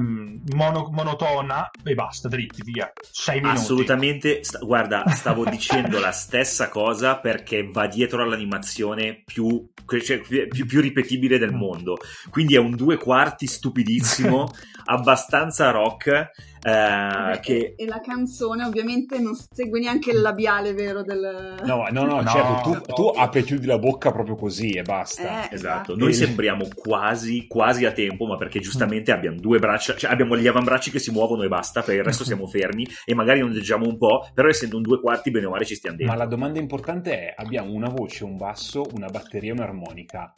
[0.00, 2.92] mm, mono- monotona e basta, dritti, via.
[3.10, 3.58] Sei minuti.
[3.58, 9.68] Assolutamente, sta- guarda, stavo dicendo la stessa cosa perché va dietro all'animazione più,
[10.02, 11.96] cioè, più, più ripetibile del mondo.
[12.30, 14.48] Quindi è un due quarti stupidissimo,
[14.84, 16.30] abbastanza rock.
[16.62, 21.54] eh, che e, e la canzone ovviamente non segue neanche il labiale vero del...
[21.64, 22.80] No, no, no, No, certo, tu, no.
[22.80, 25.22] tu apri e chiudi la bocca proprio così e basta.
[25.22, 25.96] Eh, Esatto, esatto.
[25.96, 30.36] noi E- sembriamo quasi, quasi a tempo, ma perché giustamente abbiamo due braccia, cioè abbiamo
[30.36, 33.86] gli avambracci che si muovono e basta, per il resto siamo fermi e magari ondeggiamo
[33.86, 36.18] un po', però essendo un due quarti, bene o male ci stiamo Ma dentro.
[36.18, 40.34] la domanda importante è: abbiamo una voce, un basso, una batteria e un'armonica.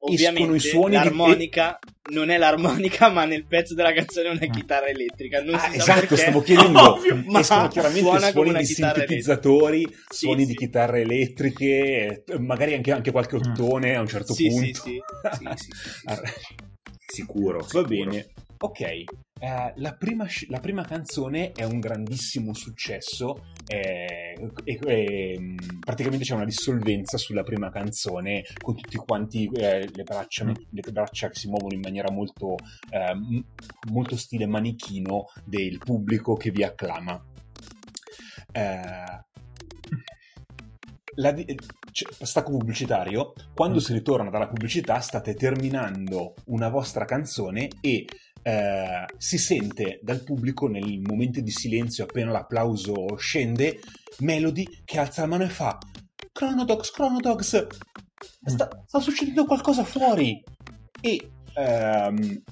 [0.00, 1.78] Ovviamente Escono i suoni di- l'armonica
[2.12, 5.42] non è l'armonica, ma nel pezzo della canzone è una chitarra elettrica.
[5.42, 6.16] Non Ah, si sa esatto, perché.
[6.16, 6.78] stavo chiedendo.
[6.94, 10.56] Ovvio, ma Escono chiaramente suoni di sintetizzatori, Sì, suoni di sì.
[10.56, 13.40] chitarre elettriche, eh, magari anche, anche qualche Mm.
[13.40, 14.64] ottone a un certo Sì, punto.
[14.64, 15.02] sì, sì.
[15.36, 16.04] Sì, sì, sì, sì.
[16.06, 16.20] Ah,
[17.06, 17.86] Sicuro, Va sicuro.
[17.86, 18.26] bene.
[18.60, 19.04] Ok, eh,
[19.76, 23.44] la, prima, la prima canzone è un grandissimo successo.
[23.70, 30.02] eh, e, e, praticamente c'è una dissolvenza sulla prima canzone con tutti quanti eh, le,
[30.04, 30.52] braccia, Mm.
[30.70, 32.56] le braccia che si muovono in maniera molto,
[32.90, 33.42] eh,
[33.90, 37.22] molto stile manichino del pubblico che vi acclama.
[38.52, 39.26] Eh,
[41.16, 41.34] la
[42.22, 43.32] stacco pubblicitario.
[43.54, 43.80] Quando Mm.
[43.80, 48.06] si ritorna dalla pubblicità, state terminando una vostra canzone e
[48.42, 53.80] eh, si sente dal pubblico nel momento di silenzio, appena l'applauso scende,
[54.18, 55.78] Melody che alza la mano e fa:
[56.32, 57.66] Chronodox, Chronodox,
[58.44, 60.42] sta, sta succedendo qualcosa fuori.
[61.00, 62.42] E ehm,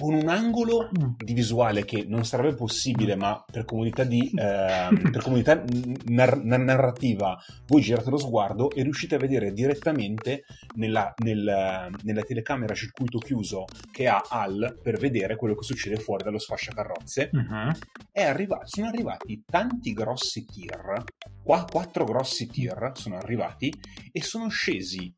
[0.00, 1.10] con un angolo Mm.
[1.18, 5.62] di visuale che non sarebbe possibile, ma per comunità, di, ehm, per comunità
[6.06, 10.44] nar- nar- narrativa voi girate lo sguardo e riuscite a vedere direttamente
[10.76, 15.96] nella, nel- nella telecamera a circuito chiuso che ha Al per vedere quello che succede
[15.96, 17.30] fuori dallo sfasciacarrozze.
[17.32, 17.72] Mhm.
[18.10, 21.02] È arriva- sono arrivati tanti grossi tir,
[21.42, 23.72] qua, quattro grossi tir sono arrivati
[24.12, 25.12] e sono scesi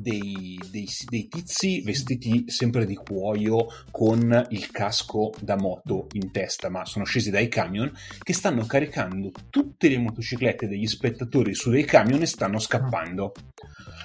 [0.00, 6.68] dei, dei- dei tizi vestiti sempre di cuoio con il casco da moto in testa,
[6.68, 11.84] ma sono scesi dai camion che stanno caricando tutte le motociclette degli spettatori su dei
[11.84, 13.32] camion e stanno scappando.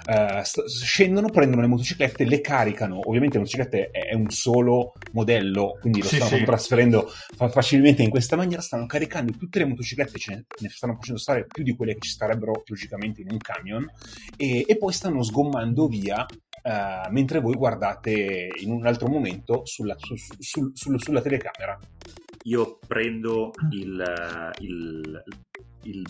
[0.06, 3.00] Eh, st- scendono, prendono le motociclette, le caricano.
[3.08, 6.44] Ovviamente le motociclette è, è un solo modello, quindi lo Sì, stanno sì.
[6.44, 8.62] trasferendo fa- facilmente in questa maniera.
[8.62, 12.02] Stanno caricando tutte le motociclette, ce ne, ne stanno facendo stare più di quelle che
[12.02, 13.90] ci starebbero logicamente in un camion,
[14.36, 16.26] e, e poi stanno sgommando via.
[16.66, 21.78] eh, mentre voi guardate in un altro momento sulla, su- su- sul- sulla telecamera.
[22.44, 25.24] Io prendo il, il-
[25.84, 26.04] il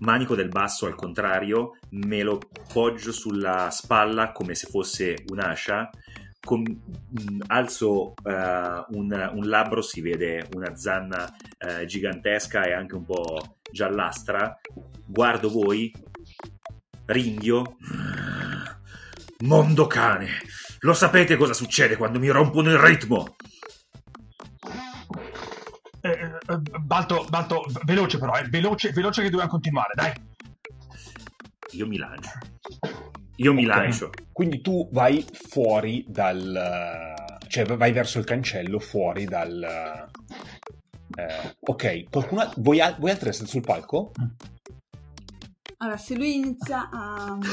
[0.00, 2.38] manico del basso al contrario, me lo
[2.72, 5.88] poggio sulla spalla come se fosse un'ascia,
[6.40, 12.96] con- mh, alzo eh, un, un labbro, si vede una zanna eh, gigantesca e anche
[12.96, 14.60] un po' giallastra,
[15.06, 15.90] guardo voi,
[17.06, 17.76] ringhio,
[19.44, 20.28] mondo cane,
[20.80, 23.36] lo sapete cosa succede quando mi rompono il ritmo?
[26.00, 30.12] Eh, eh, Balto, Balto, veloce però, eh, veloce, veloce che dobbiamo continuare, dai.
[31.72, 32.30] Io mi lancio.
[33.36, 33.74] Io mi Ok.
[33.74, 34.10] lancio.
[34.30, 37.14] Quindi tu vai fuori dal...
[37.48, 40.08] cioè vai verso il cancello fuori dal...
[41.16, 42.52] eh, ok, qualcuno...
[42.58, 44.12] Voi, al- voi altri restate sul palco?
[45.78, 47.38] Allora, se lui inizia a...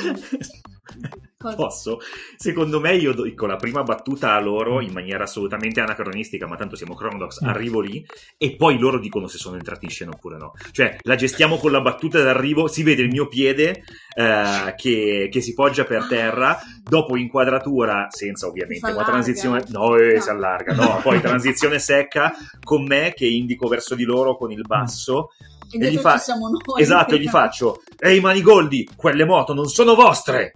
[1.42, 1.56] Cosa?
[1.56, 2.00] Posso?
[2.38, 6.76] Secondo me io dico la prima battuta a loro in maniera assolutamente anacronistica, ma tanto
[6.76, 7.48] siamo Chronodox, Mm.
[7.48, 8.06] arrivo lì
[8.38, 10.52] e poi loro dicono se sono entrati in scena oppure no.
[10.72, 13.82] Cioè la gestiamo con la battuta d'arrivo, si vede il mio piede
[14.16, 19.10] eh, che, che si poggia per terra, dopo inquadratura, senza ovviamente, S'allarga.
[19.12, 19.64] transizione...
[19.70, 20.22] No, eh, No.
[20.22, 24.62] si allarga, no, poi transizione secca con me che indico verso di loro con il
[24.62, 25.30] basso.
[25.30, 26.82] E e gli fa- ci siamo noi.
[26.82, 30.56] Esatto, e gli faccio: Ehi, Manigoldi, quelle moto non sono vostre!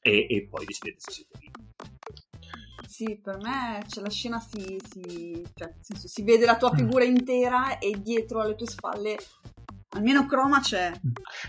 [0.00, 1.50] E, e poi decidete se siete lì.
[2.86, 6.76] Sì, per me cioè, la scena si, si, cioè, senso, si vede la tua Mm.
[6.76, 9.18] figura intera e dietro alle tue spalle
[9.90, 10.92] almeno Croma c'è.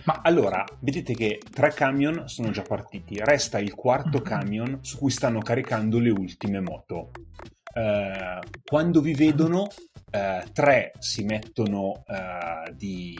[0.05, 5.11] Ma allora, vedete che tre camion sono già partiti, resta il quarto camion su cui
[5.11, 7.11] stanno caricando le ultime moto.
[7.75, 9.67] Eh, quando vi vedono,
[10.15, 13.15] eh, tre si mettono eh, di,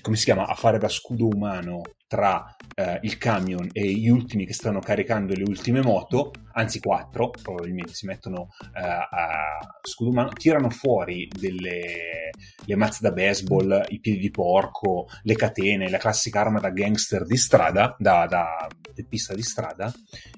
[0.00, 4.46] come si chiama, a fare da scudo umano tra eh, il camion e gli ultimi
[4.46, 10.30] che stanno caricando le ultime moto, anzi quattro probabilmente si mettono eh, a scudo umano,
[10.30, 12.30] tirano fuori delle
[12.64, 17.24] le mazze da baseball, i piedi di porco, le catene, la classica arma da gangster
[17.24, 19.92] di strada, da, da teppista di strada,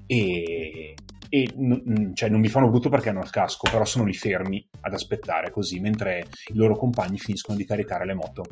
[0.07, 0.95] e
[1.29, 4.67] e n- cioè, non vi fanno brutto perché hanno il casco, però sono lì fermi
[4.81, 8.45] ad aspettare così, mentre i loro compagni finiscono di caricare le moto.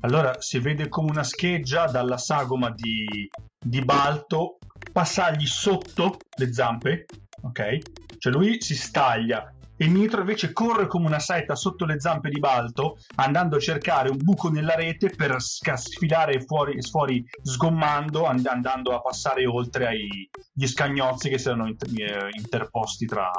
[0.00, 4.58] Allora si vede come una scheggia dalla sagoma di, di Balto
[4.92, 7.06] passargli sotto le zampe,
[7.42, 7.78] ok?
[8.18, 12.38] Cioè lui si staglia e Nitro invece corre come una saetta sotto le zampe di
[12.38, 18.94] Balto andando a cercare un buco nella rete per sfilare fuori, fuori sgommando, and- andando
[18.94, 23.30] a passare oltre agli scagnozzi che si erano inter- eh, interposti tra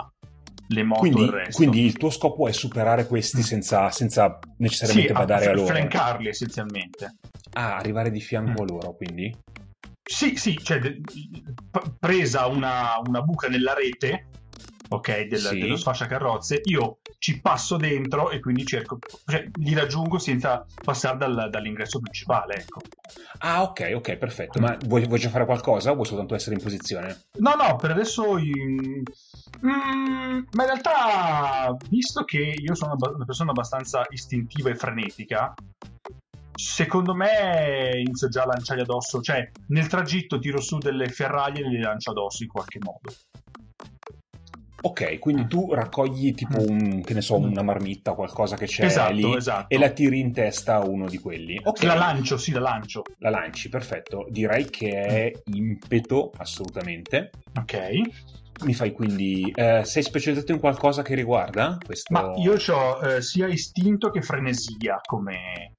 [0.68, 1.58] le moto Quindi, e il resto.
[1.58, 5.68] quindi il tuo scopo è superare questi senza, senza necessariamente sì, badare a, a loro.
[5.68, 7.16] flancarli essenzialmente.
[7.54, 8.66] Ah, arrivare di fianco Mm.
[8.66, 9.38] a loro, quindi?
[10.06, 10.80] Sì, sì, cioè
[12.00, 14.28] presa una, una buca nella rete,
[14.96, 15.60] ok, del, Sì.
[15.60, 21.50] dello sfasciacarrozze, io ci passo dentro e quindi cerco, cioè li raggiungo senza passare dal-
[21.50, 22.82] dall'ingresso principale, ecco.
[23.40, 24.60] Ah, ok, ok, perfetto.
[24.60, 27.22] Ma vuoi, vuoi già fare qualcosa o vuoi soltanto essere in posizione?
[27.38, 28.38] No, no, per adesso...
[28.38, 29.04] in-
[29.66, 35.54] Mm, ma in realtà, visto che io sono una persona abbastanza istintiva e frenetica,
[36.54, 41.70] secondo me inizio già a lanciargli addosso, cioè nel tragitto tiro su delle ferraglie e
[41.70, 43.14] le lancio addosso in qualche modo.
[44.86, 48.84] Ok, quindi tu raccogli tipo un, che ne so, una marmitta o qualcosa che c'è
[48.84, 49.74] esatto, lì esatto.
[49.74, 51.58] e la tiri in testa a uno di quelli.
[51.64, 53.04] Ok, La lancio, sì, la lancio.
[53.20, 54.28] la lanci, perfetto.
[54.30, 57.30] Direi che è impeto, assolutamente.
[57.58, 57.80] Ok.
[58.66, 59.52] Mi fai quindi...
[59.56, 62.14] eh, sei specializzato in qualcosa che riguarda questo?
[62.14, 65.76] Ma io ho sia istinto che frenesia come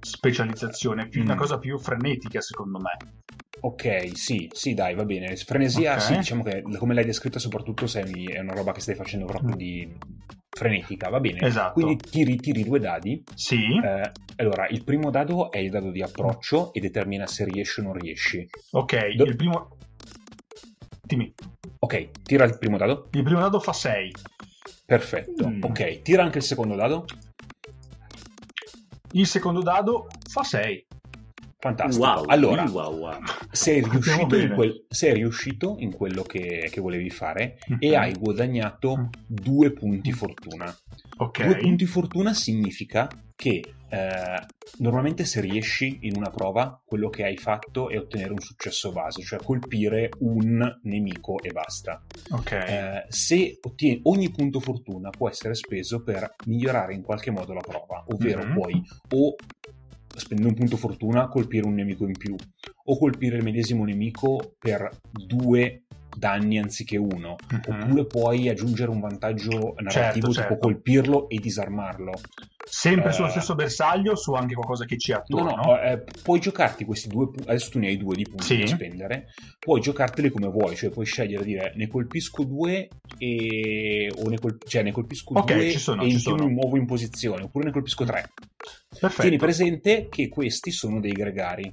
[0.00, 1.38] specializzazione, più, una Mm.
[1.38, 2.96] cosa più frenetica secondo me.
[3.62, 5.36] Ok, sì, sì, dai, va bene.
[5.36, 6.00] Frenesia, Ok.
[6.00, 9.54] sì, diciamo che come l'hai descritta soprattutto sei, è una roba che stai facendo proprio
[9.56, 9.92] di
[10.50, 11.40] frenetica, va bene.
[11.40, 11.74] Esatto.
[11.74, 13.22] Quindi tiri, tiri due dadi.
[13.34, 17.80] Sì, Eh, allora, il primo dado è il dado di approccio e determina se riesci
[17.80, 18.48] o non riesci.
[18.72, 19.76] ok, Do- il primo...
[21.02, 21.32] Dimmi,
[21.82, 23.08] Ok, tira il primo dado.
[23.12, 24.12] il primo dado fa 6,
[24.86, 25.48] Perfetto.
[25.48, 25.62] Mm.
[25.64, 27.04] Ok, tira anche il secondo dado.
[29.12, 30.86] il secondo dado fa 6.
[31.60, 32.06] Fantastico.
[32.06, 33.18] Wow, allora, wow, wow.
[33.50, 37.94] sei riuscito, quel- sei riuscito in quello che, che volevi fare e Mhm.
[37.96, 40.74] hai guadagnato due punti fortuna.
[41.18, 44.46] Ok, Due punti fortuna significa che eh,
[44.78, 49.20] normalmente se riesci in una prova, quello che hai fatto è ottenere un successo base,
[49.22, 52.00] cioè colpire un nemico e basta.
[52.30, 57.52] ok, Eh, se ottieni ogni punto fortuna può essere speso per migliorare in qualche modo
[57.52, 58.52] la prova, ovvero Mhm.
[58.54, 58.82] puoi
[59.14, 59.34] o
[60.16, 62.34] spendendo un punto fortuna colpire un nemico in più
[62.84, 65.84] o colpire il medesimo nemico per due
[66.20, 67.62] danni anziché uno Mhm.
[67.66, 70.56] oppure puoi aggiungere un vantaggio narrativo Certo, tipo certo.
[70.58, 72.12] colpirlo e disarmarlo
[72.68, 75.54] sempre eh, sullo stesso bersaglio su anche qualcosa che no attorno.
[75.56, 78.58] no eh, puoi giocarti questi due pu- adesso tu ne hai due di punti Sì.
[78.60, 79.24] da spendere
[79.58, 84.38] puoi giocarteli come vuoi cioè puoi scegliere di dire ne colpisco due e o ne,
[84.38, 86.86] col- cioè, ne colpisco Ok, due ci sono, e ci in più mi muovo in
[86.86, 88.30] posizione oppure ne colpisco tre
[88.88, 89.22] Perfetto.
[89.22, 91.72] tieni presente che questi sono dei gregari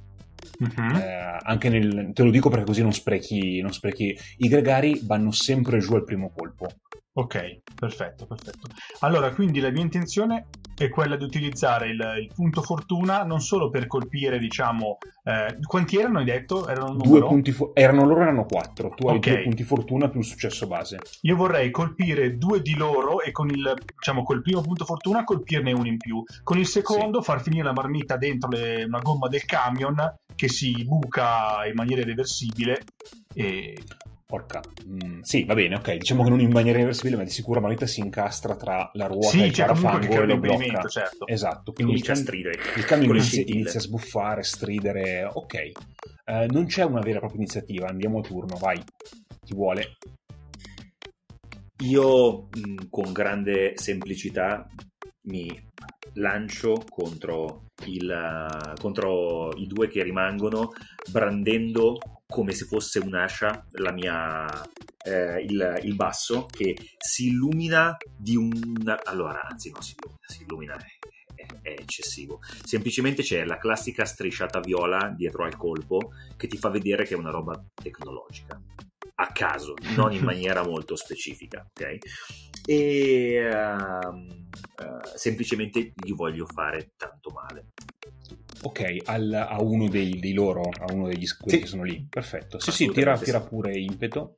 [0.58, 0.94] Mhm.
[0.96, 4.16] Eh, anche nel, te lo dico perché così non sprechi, non sprechi.
[4.38, 6.66] I gregari vanno sempre giù al primo colpo.
[7.18, 8.68] Ok, perfetto, perfetto.
[9.00, 10.46] Allora, quindi la mia intenzione
[10.76, 15.98] è quella di utilizzare il, il punto fortuna non solo per colpire, diciamo, eh, quanti
[15.98, 16.68] erano, hai detto?
[16.68, 18.90] Erano Due punti fo- erano loro erano quattro.
[18.90, 20.98] Tu hai due punti fortuna più successo base.
[21.22, 25.72] Io vorrei colpire due di loro e con il, diciamo, col primo punto fortuna colpirne
[25.72, 26.22] uno in più.
[26.44, 29.96] Con il secondo far finire la marmita dentro le- una gomma del camion
[30.38, 32.84] che si buca in maniera irreversibile
[33.34, 33.76] e...
[34.24, 34.60] Porca.
[34.86, 35.96] Mm, sì, va bene, ok.
[35.96, 39.06] Diciamo che non in maniera irreversibile, ma di sicuro la manetta si incastra tra la
[39.06, 40.84] ruota e Sì, il c'è comunque parafango e lo blocca.
[40.86, 41.26] certo.
[41.26, 41.72] Esatto.
[41.72, 42.60] Quindi il, Comincia a stridere.
[42.76, 45.24] il camion inizia, inizia a sbuffare, stridere.
[45.32, 45.54] Ok.
[45.54, 47.88] Eh, non c'è una vera e propria iniziativa.
[47.88, 48.78] Andiamo a turno, vai.
[49.46, 49.96] Chi vuole?
[51.84, 54.68] Io mh, con grande semplicità
[55.28, 55.48] mi
[56.14, 60.72] lancio contro, il, contro i due che rimangono,
[61.10, 64.46] brandendo come se fosse un'ascia mia,
[65.04, 68.98] eh, il, il basso che si illumina di un...
[69.04, 72.40] Allora, anzi no, si illumina, si illumina è- è eccessivo.
[72.64, 77.18] Semplicemente c'è la classica strisciata viola dietro al colpo che ti fa vedere che è
[77.18, 78.60] una roba tecnologica
[79.20, 81.98] a caso, non in maniera molto specifica, ok?
[82.66, 87.66] E ehm, eh, semplicemente gli voglio fare tanto male.
[88.62, 91.62] Ok, al- a uno dei, dei loro, a uno degli quelli Sì.
[91.64, 92.06] che sono lì.
[92.08, 92.58] Perfetto.
[92.58, 94.36] Sì, sì, tira, tira pure impeto.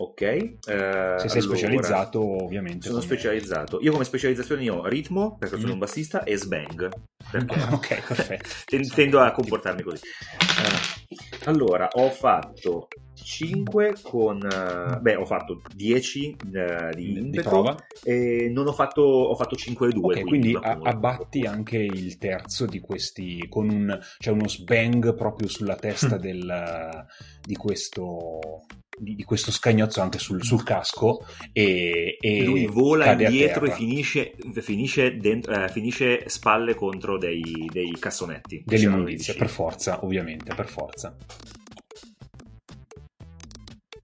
[0.00, 0.20] Ok?
[0.22, 2.86] eh, Se sei allora, specializzato, ovviamente.
[2.88, 3.78] Sono come- specializzato.
[3.80, 5.72] Io come specializzazioni ho ritmo, perché sono Mm.
[5.72, 6.88] un bassista, e sbang.
[7.30, 8.48] Perché ok, perfetto.
[8.66, 10.02] ten- tendo a comportarmi così.
[10.04, 14.40] Eh, allora, ho fatto 5 con...
[14.46, 17.76] eh, beh, ho fatto 10 eh, di Di impeto prova.
[18.04, 20.14] e non ho fatto, ho fatto 5 e 2.
[20.20, 25.48] Ok, quindi a- abbatti anche il terzo di questi con un c'è uno sbang proprio
[25.48, 27.06] sulla testa del,
[27.42, 28.62] di questo
[29.00, 34.34] di, di questo scagnozzo anche sul, sul casco e, e Lui vola indietro e finisce,
[34.60, 38.62] finisce, dentro- eh, finisce spalle contro dei, dei cassonetti.
[38.64, 39.38] dell'immondizia vicino.
[39.38, 41.16] per forza ovviamente per forza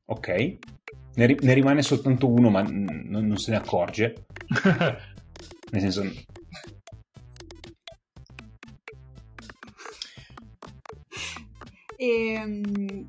[0.07, 0.57] ok
[1.17, 4.27] ne, ri- ne rimane soltanto uno ma n- non, se ne accorge
[5.71, 6.03] nel senso
[11.97, 13.03] E, mm,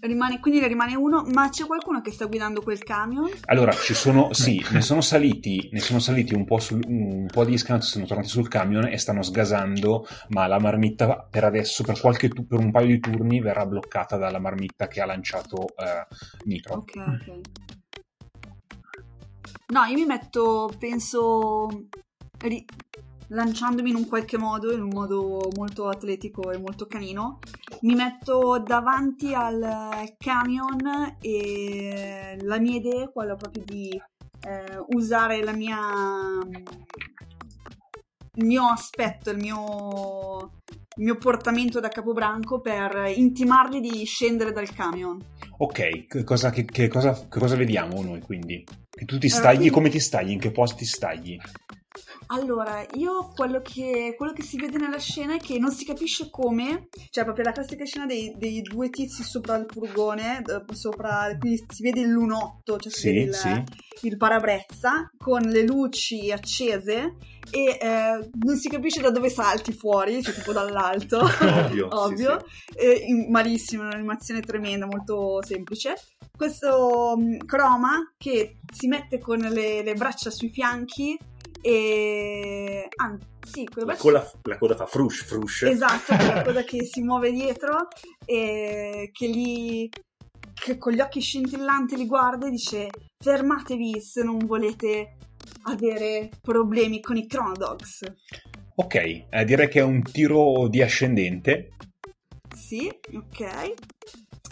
[0.00, 3.30] rimane, quindi ne rimane uno, ma c'è qualcuno che sta guidando quel camion?
[3.46, 7.44] Allora, ci sono, sì, ne sono saliti, ne sono saliti un po', sul, un po'
[7.44, 12.00] di scanzi, sono tornati sul camion e stanno sgasando, ma la marmitta per adesso, per,
[12.00, 16.06] qualche per un paio di turni, verrà bloccata dalla marmitta che ha lanciato eh,
[16.44, 16.74] Nitro.
[16.74, 17.40] Ok, ok.
[19.68, 21.68] No, io mi metto, penso,
[22.38, 22.64] ri-
[23.28, 27.38] lanciandomi in un qualche modo, in un modo molto atletico e molto canino,
[27.82, 35.42] mi metto davanti al camion e la mia idea è quella proprio di eh, usare
[35.42, 35.78] la mia
[38.38, 40.60] il mio aspetto, il mio,
[40.96, 45.20] il mio portamento da capobranco per intimarli di scendere dal camion.
[45.58, 48.64] Ok, che cosa, che, che cosa, che cosa vediamo noi quindi?
[48.88, 50.30] Che tu ti stagli, quindi- come ti stagli?
[50.30, 51.36] In che posto ti stagli?
[52.26, 56.28] Allora, io quello che, quello che si vede nella scena è che non si capisce
[56.30, 61.36] come, cioè proprio la classica scena dei, dei due tizi sopra il furgone, eh, sopra,
[61.38, 63.62] qui si vede il lunotto, cioè si Sì, vede il, sì.
[64.06, 67.16] il parabrezza con le luci accese
[67.50, 71.20] e eh, non si capisce da dove salti fuori, cioè tipo dall'alto.
[71.20, 72.44] Ovvio, Ovvio.
[72.46, 75.94] sì, Eh, malissimo, un'animazione tremenda, molto semplice.
[76.36, 81.18] Questo mm, croma che si mette con le, le braccia sui fianchi
[81.60, 82.88] e...
[82.96, 85.62] Anzi, La coda, la coda fa frush, frush.
[85.62, 87.88] Esatto, la coda che si muove dietro
[88.24, 89.88] e che li...
[90.54, 92.88] che con gli occhi scintillanti li guarda e dice
[93.18, 95.16] fermatevi se non volete
[95.62, 98.04] avere problemi con i Chronodogs.
[98.76, 101.70] Ok, eh, direi che è un tiro di ascendente.
[102.54, 103.74] Sì, ok.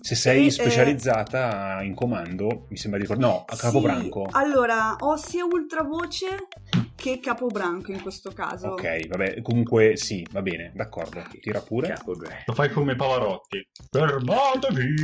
[0.01, 3.32] Se sei E, eh, specializzata in comando, mi sembra di ricordare.
[3.32, 4.26] No, a capobranco.
[4.30, 6.49] Sì, allora, ho sia ultravoce
[6.95, 8.68] che capobranco in questo caso.
[8.68, 11.22] Ok, vabbè, comunque sì, va bene, d'accordo.
[11.41, 11.89] Tira pure.
[11.89, 12.45] Capo, beh.
[12.47, 13.68] Lo fai come Pavarotti.
[13.91, 14.95] Fermatevi!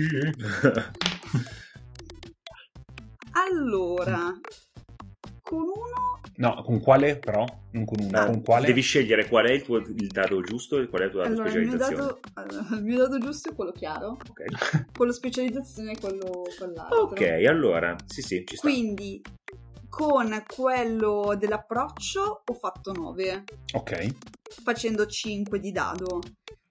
[3.34, 4.30] Allora,
[5.52, 6.20] con uno...
[6.36, 7.44] No, con quale però?
[7.72, 8.66] Non con uno, Ah, con quale?
[8.68, 11.32] Devi scegliere qual è il tuo il dado giusto e qual è il tuo dato
[11.32, 12.02] Allora, il mio, specializzazione.
[12.06, 14.42] dato, allora, il mio dato giusto è quello chiaro, Ok.
[14.96, 17.00] quello specializzazione è quello quell'altro.
[17.02, 18.66] Ok, allora, sì, sì, ci sta.
[18.66, 19.20] Quindi,
[19.90, 23.44] con quello dell'approccio ho fatto 9,
[23.74, 24.14] Ok,
[24.64, 26.20] facendo 5 di dado.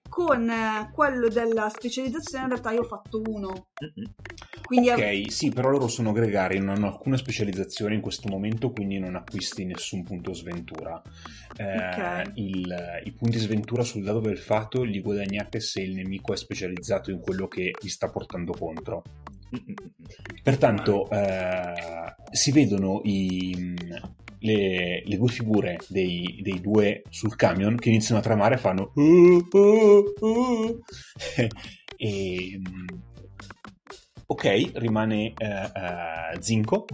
[0.08, 3.48] Con eh, quello della specializzazione in realtà io ho fatto 1.
[3.48, 4.14] Mm-mm.
[4.64, 8.98] Quindi ok, sì, però loro sono gregari, non hanno alcuna specializzazione in questo momento, quindi
[8.98, 11.00] non acquisti nessun punto sventura.
[11.56, 12.30] Eh, Ok.
[12.36, 17.10] il- I punti sventura sul dado del fato li guadagnate se il nemico è specializzato
[17.10, 19.02] in quello che vi sta portando contro.
[20.42, 23.74] Pertanto eh, si vedono i-
[24.38, 28.90] le, le due figure dei, dei due sul camion che iniziano a tremare e fanno
[28.94, 30.80] "Uh, uh, uh".
[31.96, 32.86] e mm,
[34.32, 36.86] ok rimane eh, eh, Zinco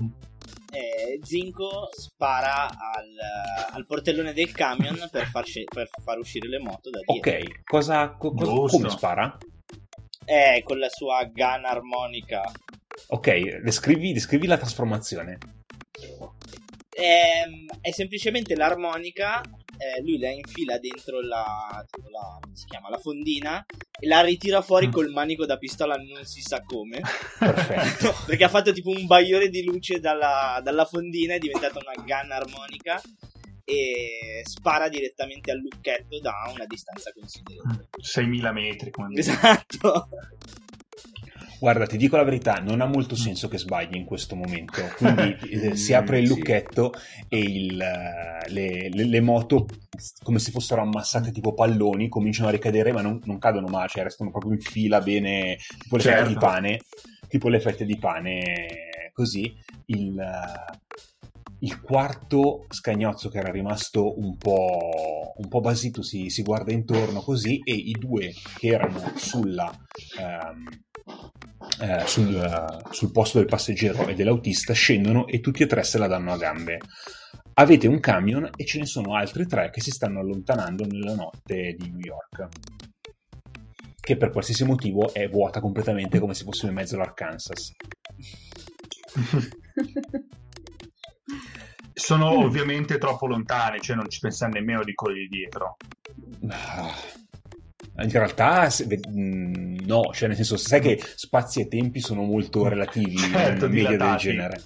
[0.71, 6.59] Eh, Zinco spara al, al portellone del camion per far, sce- per far uscire le
[6.59, 7.31] moto da dietro.
[7.33, 8.77] ok cosa, co- co- Giusto.
[8.77, 9.39] come spara?
[10.25, 12.43] Eh, con la sua gun armonica.
[13.09, 15.39] ok descrivi, descrivi la trasformazione
[17.01, 19.41] Ehm, è semplicemente l'armonica.
[19.79, 23.65] Eh, lui la infila dentro la, la, chiama, la fondina
[24.01, 24.91] e la ritira fuori Mm.
[24.93, 27.01] col manico da pistola, non si sa come.
[27.39, 31.95] perfetto Perché ha fatto tipo un bagliore di luce dalla, dalla fondina, è diventata una
[32.05, 33.01] gun armonica
[33.65, 37.89] e spara direttamente al lucchetto da una distanza considerevole.
[38.01, 38.91] 6.000 metri.
[38.91, 39.15] Come.
[39.19, 40.09] Esatto.
[41.61, 44.81] Guarda, ti dico la verità, non ha molto senso che sbagli in questo momento.
[44.97, 46.93] Quindi eh, si apre il lucchetto
[47.29, 49.67] e il, eh, le, le- le moto,
[50.23, 54.05] come se fossero ammassate tipo palloni, cominciano a ricadere, ma non, non cadono mai, cioè
[54.05, 56.19] restano proprio in fila bene, tipo le Certo.
[56.19, 56.81] fette di pane,
[57.29, 58.67] tipo le fette di pane,
[59.13, 59.53] così.
[59.87, 60.15] Il,
[61.61, 67.21] il quarto scagnozzo che era rimasto un po', un po basito si, si guarda intorno
[67.21, 69.69] così e i due che erano sulla,
[70.19, 70.65] ehm,
[71.81, 75.99] eh, sul, eh, sul posto del passeggero e dell'autista scendono e tutti e tre se
[75.99, 76.79] la danno a gambe.
[77.55, 81.75] Avete un camion e ce ne sono altri tre che si stanno allontanando nella notte
[81.77, 82.49] di New York.
[84.01, 87.73] Che per qualsiasi motivo è vuota completamente come se fossimo in mezzo all'Arkansas.
[91.99, 95.77] Sono ovviamente troppo lontani, cioè non ci pensiamo nemmeno di quelli di dietro.
[96.49, 96.95] Ah,
[98.05, 102.69] In realtà, se- mh, no, cioè nel senso, sai che spazi e tempi sono molto
[102.69, 104.63] relativi Certo, in media del genere.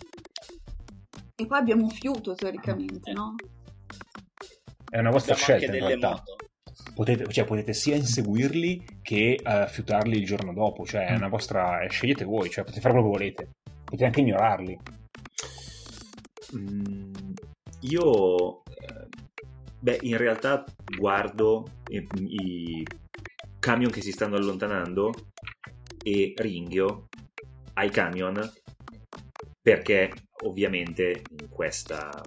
[1.34, 3.34] E poi abbiamo un fiuto teoricamente, no?
[4.90, 6.08] È una vostra Abbiamo anche scelta in realtà.
[6.10, 6.36] moto.
[6.94, 11.80] Potete, cioè, potete sia inseguirli che eh, fiutarli il giorno dopo, cioè è una vostra.
[11.80, 13.50] eh, scegliete voi, cioè potete fare quello che volete.
[13.84, 14.78] Potete anche ignorarli.
[16.56, 17.32] Mm,
[17.80, 19.08] io, eh,
[19.78, 20.64] beh, in realtà
[20.96, 22.86] guardo i, i
[23.58, 25.12] camion che si stanno allontanando
[26.02, 27.08] e ringhio
[27.74, 28.52] ai camion
[29.62, 30.12] perché
[30.44, 31.48] ovviamente in,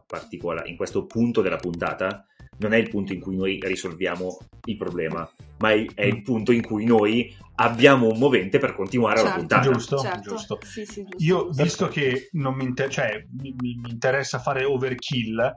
[0.06, 2.26] particola- in questo punto della puntata
[2.60, 5.30] non è il punto in cui noi risolviamo il problema,
[5.66, 9.38] ma è è il punto in cui noi abbiamo un movente per continuare la Certo.
[9.40, 9.72] puntata.
[9.72, 10.30] Giusto, certo.
[10.30, 10.60] giusto.
[10.62, 11.24] Sì, sì, giusto.
[11.24, 15.54] Io, visto che non mi, inter- cioè, mi, mi- mi interessa fare overkill,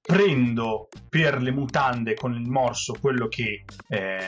[0.00, 4.18] prendo per le mutande con il morso quello che eh,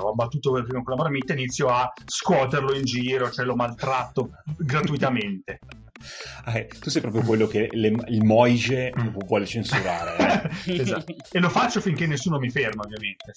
[0.00, 3.54] ho abbattuto per prima con la marmitta e inizio a scuoterlo in giro, cioè lo
[3.56, 5.58] maltratto gratuitamente.
[6.44, 9.08] Ah, eh, tu sei proprio quello che le- il Moige Mm.
[9.26, 10.16] vuole censurare.
[10.66, 10.72] eh.
[10.82, 11.14] Esatto.
[11.32, 13.32] E lo faccio finché nessuno mi ferma, ovviamente.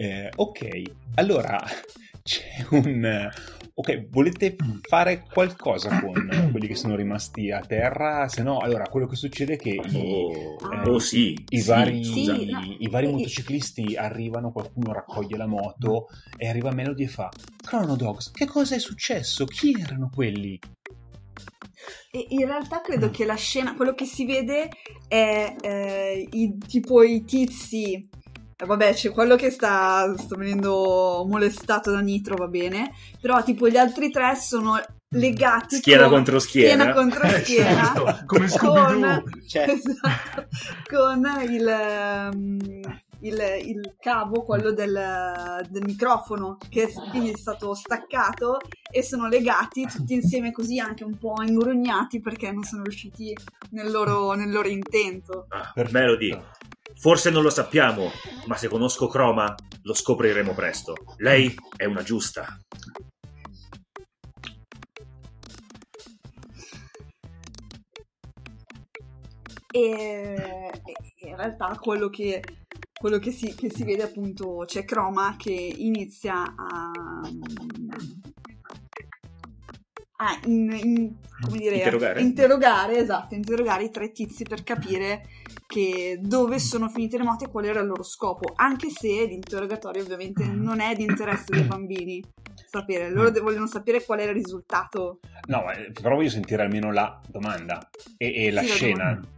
[0.00, 0.82] Eh, ok,
[1.16, 1.60] allora
[2.22, 3.30] c'è un.
[3.74, 4.56] Ok, volete
[4.88, 8.28] fare qualcosa con quelli che sono rimasti a terra?
[8.28, 11.68] Se no, allora quello che succede è che i, Oh, Eh, oh, sì, i sì,
[11.68, 12.04] vari.
[12.04, 12.76] Sì, no.
[12.78, 17.28] i vari motociclisti arrivano, qualcuno raccoglie la moto e arriva Melody e fa:
[17.64, 19.44] Chrono Dogs, che cosa è successo?
[19.46, 20.58] Chi erano quelli?
[22.10, 22.82] E in realtà Mm.
[22.84, 24.68] credo che la scena, quello che si vede
[25.06, 27.94] è eh, i, tipo i tizi.
[28.56, 32.92] eh, Vabbè, c'è quello che sta, sta venendo molestato da Nitro, va bene.
[33.20, 34.80] Però, tipo, gli altri tre sono
[35.10, 35.76] legati.
[35.76, 36.92] Schiena con- contro schiena.
[36.92, 37.84] contro Eh, schiena.
[37.94, 39.22] certo, come con, Scooby-Doo.
[39.46, 40.46] Cioè, esatto,
[40.90, 48.58] con il, ehm, il, il cavo, quello del, del microfono, che quindi è stato staccato
[48.90, 53.36] e sono legati tutti insieme così anche un po' ingrugnati perché non sono riusciti
[53.70, 55.46] nel loro, nel loro intento.
[55.48, 55.98] Ah, Perfetto.
[55.98, 56.42] Melody,
[56.96, 58.10] forse non lo sappiamo,
[58.46, 60.94] ma se conosco Chroma lo scopriremo presto.
[61.16, 62.58] Lei è una giusta.
[69.70, 70.70] E
[71.16, 72.42] in realtà quello che,
[72.98, 76.90] quello che si, che si vede appunto c'è Chroma che inizia a,
[80.20, 82.20] a in- in- come dire, Interrogare.
[82.20, 85.26] interrogare, esatto, interrogare i tre tizi per capire
[85.68, 90.02] che dove sono finite le moto e qual era il loro scopo, anche se l'interrogatorio
[90.02, 92.20] ovviamente non è di interesse dei bambini
[92.68, 95.20] sapere, loro de- vogliono sapere qual era il risultato.
[95.46, 99.04] No, eh, però voglio sentire almeno la domanda e, e la Sì, la scena.
[99.12, 99.28] domanda.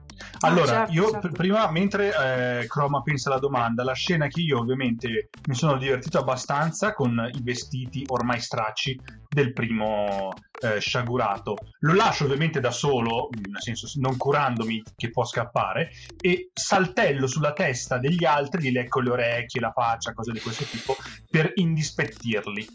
[0.43, 1.29] Allora, Ah, certo, io certo.
[1.29, 5.77] pr- prima, mentre eh, Chroma pensa alla domanda, la scena che io ovviamente mi sono
[5.77, 10.31] divertito abbastanza con i vestiti ormai stracci del primo
[10.63, 11.57] eh, sciagurato.
[11.81, 17.53] Lo lascio ovviamente da solo, nel senso non curandomi che può scappare, e saltello sulla
[17.53, 20.97] testa degli altri, gli lecco le orecchie, la faccia, cose di questo tipo,
[21.31, 22.67] per indispettirli.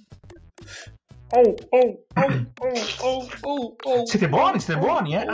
[1.31, 2.51] Oh, oh, oh,
[3.01, 5.25] oh, oh, oh, Siete buoni, siete buoni, eh?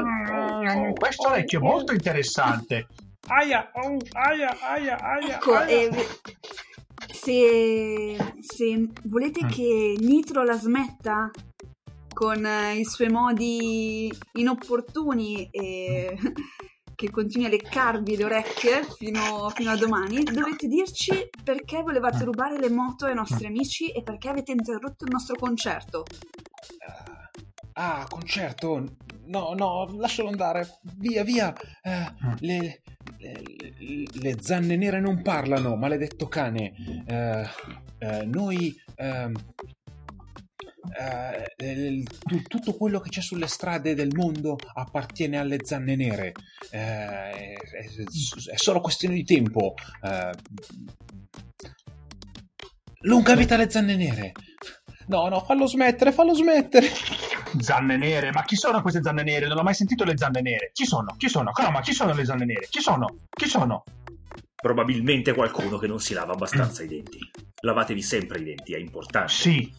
[0.62, 2.88] Mm, questo orecchio è molto interessante.
[3.28, 5.36] Aia, oh, aia, aia, aia.
[5.36, 5.68] Ecco, aia.
[5.68, 6.08] e
[7.12, 9.50] se, se volete Mm.
[9.50, 11.30] che Nitro la smetta
[12.14, 16.16] con eh, i suoi modi inopportuni e
[16.96, 22.60] che continui a leccarvi le orecchie fino, fino a domani, dovete dirci perché volevate rubare
[22.60, 26.04] le moto ai nostri amici e perché avete interrotto il nostro concerto.
[27.84, 28.96] Ah, concerto.
[29.26, 30.68] No, no, lascialo andare.
[30.98, 31.52] Via, via.
[31.82, 32.82] Eh, le,
[33.18, 36.74] le- le zanne nere non parlano, maledetto cane.
[37.08, 37.48] Eh,
[37.98, 38.76] eh, noi...
[38.96, 39.34] ehm,
[40.94, 42.04] eh,
[42.48, 46.34] tutto quello che c'è sulle strade del mondo appartiene alle zanne nere.
[46.70, 47.56] Eh, è,
[48.52, 49.74] è solo questione di tempo.
[50.04, 50.32] Eh,
[53.04, 54.34] lunga vita alle zanne nere.
[55.12, 56.88] No, no, fallo smettere, fallo smettere.
[57.60, 59.46] Zanne nere, ma chi sono queste zanne nere?
[59.46, 60.72] Non ho mai sentito le zanne nere.
[60.74, 61.16] Chi sono?
[61.18, 61.52] Chi sono?
[61.52, 62.68] Croma, chi sono le zanne nere?
[62.70, 63.18] Chi sono?
[63.30, 63.84] Chi sono?
[64.56, 67.20] Probabilmente qualcuno che non si lava abbastanza i denti.
[67.60, 69.34] Lavatevi sempre i denti, è importante.
[69.34, 69.70] Sì,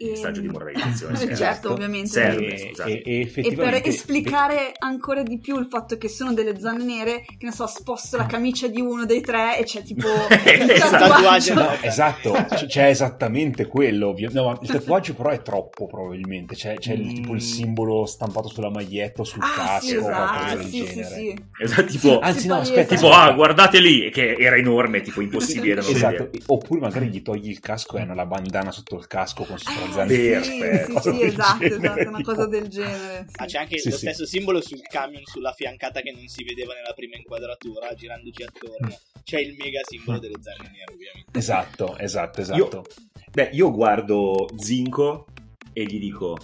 [0.00, 0.10] E...
[0.10, 1.72] Messaggio di moralizzazione, sì, certo, esatto.
[1.72, 2.06] ovviamente.
[2.08, 2.54] Serve.
[2.54, 2.90] E, scusate.
[2.90, 6.84] e- e E per effettivamente esplicare ancora di più il fatto che sono delle zanne
[6.84, 10.70] nere, che ne so, sposto la camicia di uno dei tre e c'è tipo il
[10.70, 10.98] Esatto.
[10.98, 11.54] Tatuaggio, tatuaggio.
[11.54, 11.70] no.
[11.82, 14.08] Esatto, c- c'è esattamente quello.
[14.10, 16.54] ovvio- No, ma il tatuaggio però è troppo probabilmente.
[16.54, 17.14] C'è, c'è il, Mm.
[17.14, 20.66] tipo il simbolo stampato sulla maglietta o sul Ah, casco sì, o qualcosa esatto, del
[20.66, 21.14] sì, sì, genere.
[21.14, 21.44] sì.
[21.60, 22.94] Esatto, tipo, Anzi, no, Sì, aspetta.
[22.94, 26.42] tipo, ah, guardate lì, che era enorme, tipo impossibile da non Esatto, vedere.
[26.46, 29.86] oppure magari gli togli il casco e hanno la bandana sotto il casco con sopra
[29.90, 31.00] Vero, sì, perfetto.
[31.00, 33.24] sì, sì, esatto, esatto, una cosa del genere.
[33.28, 33.34] sì.
[33.36, 34.06] Ah, c'è anche Sì, lo sì.
[34.06, 38.98] stesso simbolo sul camion sulla fiancata che non si vedeva nella prima inquadratura, girandoci attorno.
[39.22, 41.38] C'è il mega simbolo delle zanne nere, ovviamente.
[41.38, 42.84] Esatto, esatto, esatto.
[43.30, 45.26] Beh, io guardo Zinco
[45.72, 46.38] e gli dico: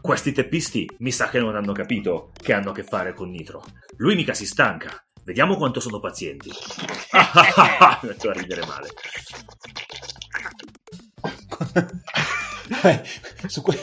[0.00, 3.62] Questi teppisti mi sa che non hanno capito che hanno a che fare con Nitro.
[3.96, 5.04] Lui mica si stanca.
[5.22, 6.50] Vediamo quanto sono pazienti.
[6.50, 8.88] Mi metto a ridere male.
[12.84, 13.02] Eh,
[13.48, 13.76] su que-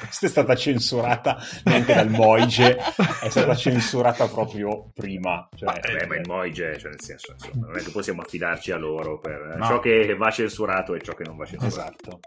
[0.00, 5.46] Questa è stata censurata neanche dal Moige, è stata censurata proprio prima.
[5.54, 8.76] Cioè, Beh, ma il Moige, cioè nel senso, insomma, non è che possiamo affidarci a
[8.78, 9.66] loro per No.
[9.66, 11.94] ciò che va censurato e ciò che non va censurato.
[12.00, 12.20] Esatto,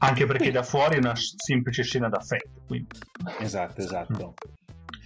[0.00, 2.64] anche perché da fuori è una semplice scena d'affetto.
[2.66, 2.88] Quindi.
[3.38, 4.34] esatto, esatto.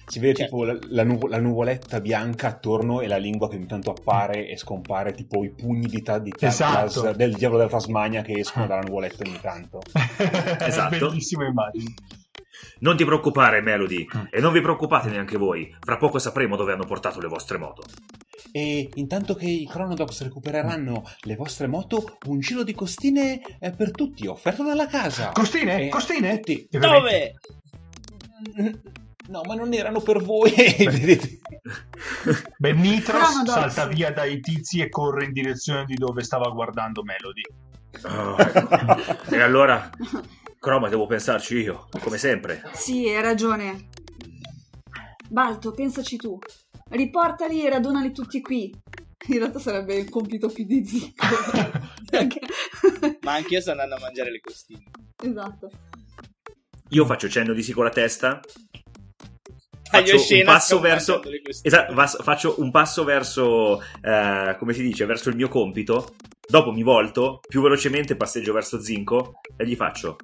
[0.09, 0.52] Si vede Certo.
[0.57, 4.46] tipo la, la nuvo- la nuvoletta bianca attorno e la lingua che ogni tanto appare
[4.48, 7.02] e scompare, tipo i pugni di, ta- di ta- Esatto.
[7.02, 9.80] tas- del diavolo della Tasmania che escono dalla nuvoletta ogni tanto.
[10.64, 11.09] Esatto.
[11.09, 11.94] Bellissima immagine.
[12.78, 14.24] Non ti preoccupare, Melody, Mm.
[14.30, 15.74] e non vi preoccupate neanche voi.
[15.80, 17.82] Fra poco sapremo dove hanno portato le vostre moto.
[18.52, 23.90] E intanto che i Chronodox recupereranno le vostre moto, un giro di costine è per
[23.90, 25.30] tutti, offerto dalla casa.
[25.32, 25.86] Costine?
[25.86, 26.36] Eh, Costine?
[26.36, 26.68] tutti.
[26.70, 27.34] E Dove?
[29.29, 30.53] No, ma non erano per voi.
[30.55, 31.39] Vedete?
[32.59, 33.53] Beh, Nitros Chronodox.
[33.55, 37.43] salta via dai tizi e corre in direzione di dove stava guardando Melody.
[38.05, 39.35] Oh, ecco.
[39.35, 39.91] e allora,
[40.59, 42.62] Croma, devo pensarci io, come sempre.
[42.74, 43.89] Sì, hai ragione.
[45.29, 46.39] Balto, pensaci tu.
[46.91, 48.72] Riportali e radunali tutti qui.
[49.29, 51.27] In realtà sarebbe il compito più di Zico.
[52.09, 52.41] Perché-
[53.22, 54.85] Ma anch'io sto andando a mangiare le costine.
[55.20, 55.70] esatto.
[56.91, 58.41] Io faccio cenno di sì con la testa.
[59.91, 61.22] Faccio un passo verso.
[61.62, 63.80] Esatto, vas- faccio un passo verso.
[64.03, 65.05] eh, come si dice?
[65.07, 66.14] Verso il mio compito.
[66.49, 70.16] Dopo mi volto più velocemente, passeggio verso Zinco e gli faccio.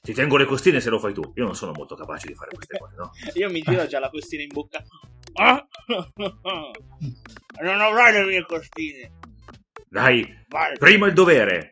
[0.00, 1.32] Ti tengo le costine se lo fai tu.
[1.34, 3.10] Io non sono molto capace di fare queste cose, no?
[3.34, 4.82] Io mi giro già la costina in bocca.
[5.34, 5.66] Ah!
[7.62, 9.12] Non avrai le mie costine.
[9.88, 10.76] Dai, Vai.
[10.78, 11.70] prima il dovere,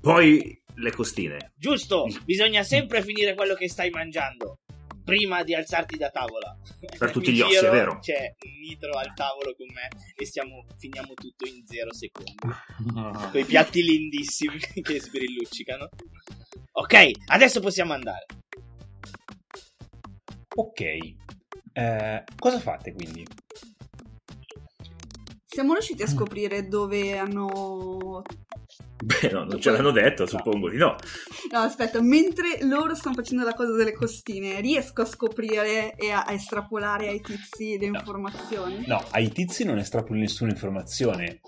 [0.00, 1.52] poi le costine.
[1.56, 4.58] Giusto, bisogna sempre finire quello che stai mangiando.
[5.04, 6.56] Prima di alzarti da tavola.
[6.98, 7.98] Per tutti gli ossi, giro, è vero.
[7.98, 12.34] C'è Nitro al tavolo con me e stiamo, finiamo tutto in zero secondi.
[13.30, 15.88] Con i piatti lindissimi che sbrilluccicano.
[16.72, 18.26] Ok, adesso possiamo andare.
[20.54, 20.80] ok.
[21.74, 23.26] Eh, cosa fate quindi?
[25.46, 28.22] Siamo riusciti a scoprire dove hanno...
[29.02, 30.94] Beh, no, non ce l'hanno detto, suppongo di no.
[31.50, 36.22] No, aspetta, mentre loro stanno facendo la cosa delle costine, riesco a scoprire e a,
[36.22, 37.98] a estrapolare ai tizi le No.
[37.98, 38.84] informazioni?
[38.86, 41.40] No, ai tizi non estrapoli nessuna informazione.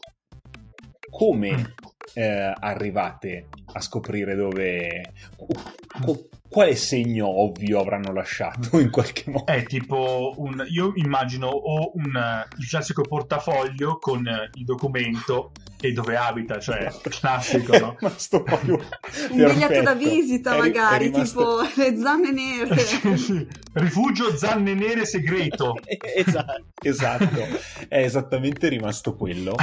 [1.16, 1.74] Come
[2.14, 5.12] eh, arrivate a scoprire dove...
[5.36, 9.46] qu- quale segno ovvio avranno lasciato in qualche modo?
[9.46, 10.64] È tipo un.
[10.70, 15.50] Io immagino o un, il classico portafoglio con eh, il documento
[15.80, 17.96] e dove abita, cioè classico, no?
[18.02, 18.74] Ma sto proprio
[19.30, 22.78] Un biglietto da visita, È ri- è magari, rimasto- tipo le zanne nere.
[22.78, 23.46] Sì, sì.
[23.72, 25.74] Rifugio zanne nere segreto.
[26.14, 26.62] esatto.
[26.80, 27.40] Esatto,
[27.88, 29.54] è esattamente rimasto quello.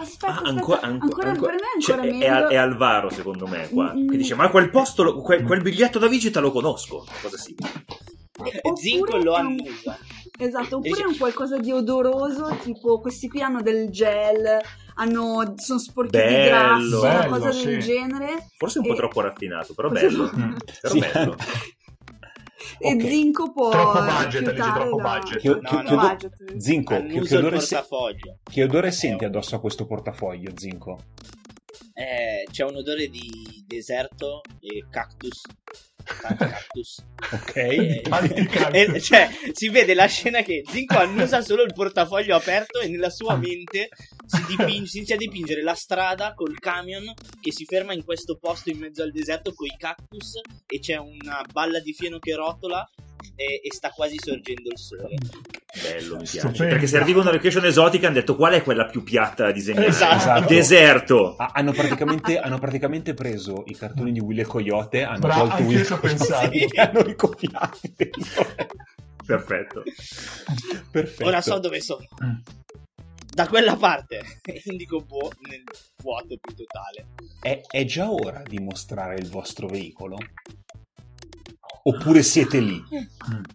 [0.00, 0.48] Aspetta, Ah, aspetta.
[0.48, 3.92] ancora, anco- ancora, anco- per me è cioè, ancora è, è Alvaro, secondo me, qua.
[3.94, 4.08] Mm.
[4.08, 7.04] Che dice: Ma quel posto, lo- quel, quel biglietto da visita lo conosco.
[7.22, 7.54] Cosa sì?
[8.38, 9.98] Oppure Zinco lo annusa.
[10.38, 14.58] Esatto, oppure Dice- è un qualcosa di odoroso, tipo questi qui hanno del gel,
[14.94, 16.46] hanno, sono sporchi di Bello.
[16.48, 17.64] grasso, una Bello, cosa sì.
[17.66, 18.46] del genere.
[18.56, 20.30] Forse un po' E- troppo raffinato, però Forse- bello.
[20.34, 20.54] Mm.
[20.80, 20.98] Però Sì.
[21.00, 21.36] bello.
[22.78, 23.06] E Ok.
[23.08, 25.38] Zinco può Troppo budget, dice, troppo budget.
[25.40, 25.82] Che, No, che- no.
[25.82, 26.56] che odo- budget.
[26.58, 27.84] Zinco, che, odore se-
[28.50, 30.98] che odore senti addosso a questo portafoglio, Zinco?
[31.92, 35.40] Eh, c'è un odore di deserto e cactus.
[36.02, 37.04] Cactus.
[37.32, 37.56] Ok?
[37.56, 38.74] Eh, Tanti cactus.
[38.94, 43.10] e- cioè, si vede la scena che Zinco annusa solo il portafoglio aperto e nella
[43.10, 43.88] sua mente
[44.26, 48.38] si, dipinge- si inizia a dipingere la strada col camion che si ferma in questo
[48.38, 52.34] posto in mezzo al deserto con i cactus e c'è una balla di fieno che
[52.34, 52.88] rotola
[53.34, 55.16] e, e sta quasi sorgendo il sole.
[55.82, 56.38] Bello, mi piace.
[56.38, 56.72] Stupendo.
[56.72, 59.86] Perché se arriva una location esotica hanno detto qual è quella più piatta da disegnare.
[59.86, 60.16] Esatto.
[60.16, 60.46] Esatto.
[60.46, 61.36] Deserto.
[61.36, 65.54] Ah, hanno, praticamente, hanno praticamente preso i cartoni di Will e Coyote, hanno Bravo, tolto
[65.54, 67.94] anche Will io e ci ho Coyote e hanno ricopiati.
[69.26, 69.82] Perfetto.
[70.90, 71.24] Perfetto.
[71.24, 72.06] Ora so dove sono.
[72.24, 72.38] Mm.
[73.32, 74.22] Da quella parte
[74.64, 75.62] indico boh nel
[76.02, 77.06] vuoto più totale.
[77.40, 80.18] È, è già ora di mostrare il vostro veicolo?
[81.82, 82.82] Oppure siete lì?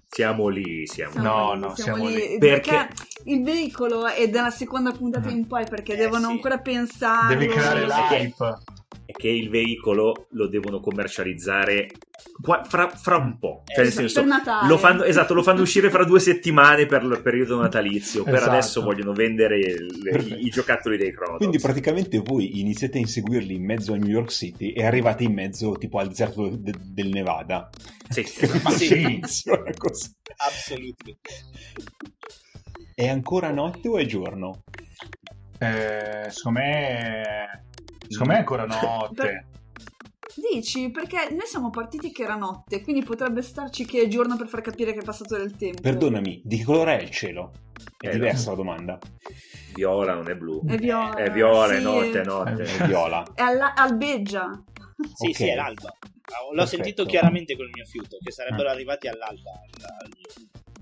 [0.07, 1.21] Siamo lì, siamo lì.
[1.21, 2.38] No, no, siamo lì.
[2.39, 2.71] Perché?
[2.71, 2.93] Perché-
[3.26, 6.32] il veicolo è dalla seconda puntata in poi perché Eh, devono sì.
[6.32, 7.36] ancora pensare.
[7.36, 8.57] Devi creare l'hype.
[9.05, 11.89] È che il veicolo lo devono commercializzare
[12.41, 13.61] qua- fra, fra un po'.
[13.65, 14.07] Cioè, nel Esatto.
[14.07, 14.67] senso, Per Natale.
[14.67, 18.23] lo fanno, esatto, lo fanno uscire fra due settimane per il periodo natalizio.
[18.23, 18.49] Per Esatto.
[18.51, 21.37] adesso vogliono vendere il- i, i giocattoli dei Chronodox.
[21.37, 25.33] Quindi praticamente voi iniziate a inseguirli in mezzo a New York City e arrivate in
[25.33, 27.69] mezzo tipo al deserto de- del Nevada.
[28.09, 28.23] Sì.
[28.63, 29.01] Ma Sì.
[29.03, 30.09] Funziona così.
[30.37, 31.17] Absolutely.
[32.95, 34.63] È ancora notte o è giorno?
[35.59, 37.63] Eh, secondo me...
[38.07, 39.47] Secondo me è ancora notte.
[40.51, 44.47] Dici, perché noi siamo partiti che era notte, quindi potrebbe starci che è giorno per
[44.47, 45.81] far capire che è passato del tempo.
[45.81, 47.51] Perdonami, di che colore è il cielo?
[47.97, 48.97] È Eh, diversa la domanda.
[49.73, 50.65] Viola, non è blu.
[50.65, 51.13] È viola.
[51.15, 51.83] È viola, è sì.
[51.83, 52.63] notte, è notte.
[52.63, 53.25] È viola.
[53.33, 54.61] È alla- albeggia.
[55.13, 55.35] Sì, Ok.
[55.35, 55.93] sì, è l'alba.
[55.97, 56.65] L'ho Perfetto.
[56.65, 58.71] sentito chiaramente col mio fiuto, che sarebbero Ah.
[58.71, 59.51] arrivati all'alba.
[59.51, 60.11] al- al-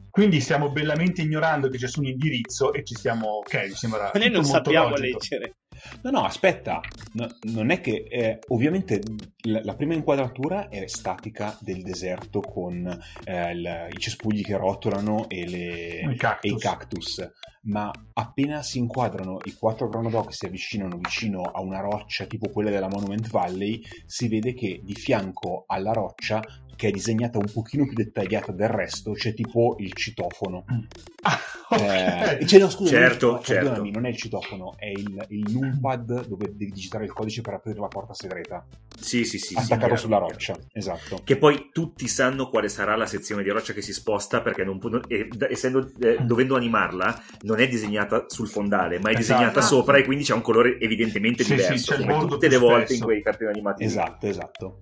[0.10, 3.28] Quindi stiamo bellamente ignorando che c'è su un indirizzo e ci stiamo...
[3.38, 5.02] Ok, mi sembra Ma noi non sappiamo logico.
[5.18, 5.56] leggere.
[6.02, 6.82] No, no, aspetta,
[7.14, 9.02] No, non è che eh, ovviamente
[9.44, 12.86] la, la prima inquadratura è statica del deserto con
[13.26, 16.52] eh, il- i cespugli che rotolano e, le- I cactus.
[16.52, 17.32] e i cactus,
[17.64, 22.70] ma appena si inquadrano i quattro Chronodoc si avvicinano vicino a una roccia tipo quella
[22.70, 26.42] della Monument Valley, si vede che di fianco alla roccia
[26.76, 30.66] che è disegnata un pochino più dettagliata del resto c'è tipo il citofono
[31.26, 32.40] Ah, ok.
[32.42, 33.84] eh, cioè, no, scusa, Certo, non, è il- certo.
[33.92, 37.80] non è il citofono, è il, il numpad dove devi digitare il codice per aprire
[37.80, 38.66] la porta segreta.
[39.00, 39.48] Sì, sì, sì.
[39.48, 40.32] sì, attaccato chiaro, sulla chiaro.
[40.32, 41.22] roccia, esatto.
[41.24, 44.80] Che poi tutti sanno quale sarà la sezione di roccia che si sposta perché non
[44.84, 49.18] non- e- d- essendo, eh, dovendo animarla non è disegnata sul fondale ma è Esatto.
[49.18, 52.58] disegnata sopra e quindi c'è un colore evidentemente Sì, sì, diverso il come tutte le
[52.58, 53.00] più volte spesso.
[53.00, 54.80] in quei cartoni animati Esatto, esatto.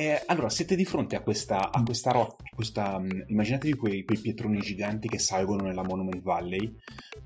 [0.00, 4.18] Eh, allora, siete di fronte a questa, a questa roccia, questa, mh, immaginatevi quei, quei
[4.18, 6.74] pietroni giganti che salgono nella Monument Valley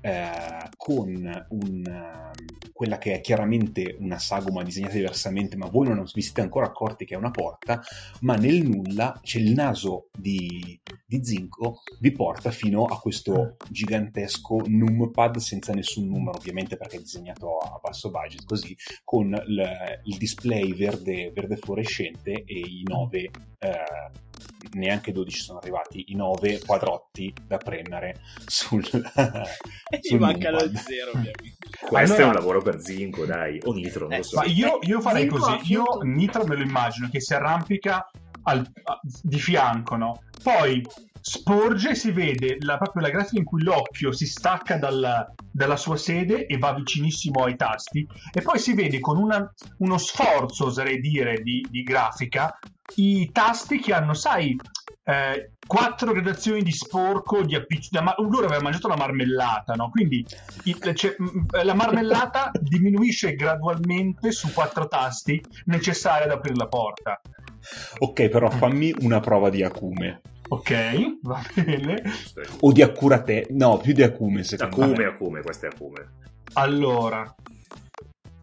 [0.01, 2.31] eh, con un, ehm,
[2.73, 7.05] quella che è chiaramente una sagoma disegnata diversamente, ma voi non vi siete ancora accorti
[7.05, 7.81] che è una porta,
[8.19, 10.77] ma nel nulla c'è il naso di,
[11.19, 17.01] di Zinco vi porta fino a questo gigantesco numpad senza nessun numero, ovviamente perché è
[17.01, 23.31] disegnato a basso budget, così con il, il display verde, verde fluorescente e i 9
[24.73, 28.83] neanche 12 sono arrivati i 9 quadrotti da premere sul,
[29.89, 31.55] E ci sul manca lo zero, ovviamente.
[31.87, 34.45] questo Allora- è un lavoro per Zinco dai o Nitro non Eh, lo so Ma
[34.45, 35.83] io, io farei Zinco così, io.
[36.03, 38.09] Nitro me lo immagino che si arrampica
[38.45, 40.21] al- a- di fianco, no?
[40.41, 40.81] Poi
[41.19, 45.75] sporge e si vede la, proprio la grafica in cui l'occhio si stacca dalla, dalla
[45.75, 50.65] sua sede e va vicinissimo ai tasti e poi si vede con una- uno sforzo,
[50.65, 52.57] oserei dire, di, di grafica
[52.97, 54.55] i tasti che hanno, sai,
[55.05, 57.89] eh, quattro gradazioni di sporco, di appiccio.
[57.93, 59.89] la ma- Loro aveva mangiato la marmellata, no?
[59.89, 60.23] Quindi
[60.65, 61.15] il- cioè,
[61.63, 67.19] la marmellata diminuisce gradualmente su quattro tasti necessari ad aprire la porta.
[67.99, 70.21] Ok, però fammi una prova di acume.
[70.47, 72.03] Ok, va bene.
[72.59, 75.05] O di accurate, no, più di acume secondo Acume, me.
[75.05, 76.07] Acume, questo è Acume
[76.53, 77.33] Allora,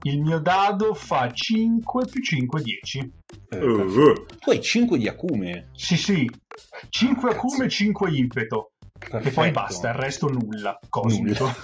[0.02, 2.98] il mio dado fa 5 più 5, 10.
[2.98, 3.10] Eh,
[3.64, 4.00] Uh, perfetto.
[4.00, 4.26] uh.
[4.40, 5.68] Tu hai 5 di acume.
[5.74, 6.28] Sì, sì.
[6.88, 7.36] 5 Cazzo.
[7.46, 8.72] acume, 5 impeto.
[8.98, 9.28] Perfetto.
[9.28, 10.78] E poi basta, il resto nulla.
[10.88, 11.50] Cosmico.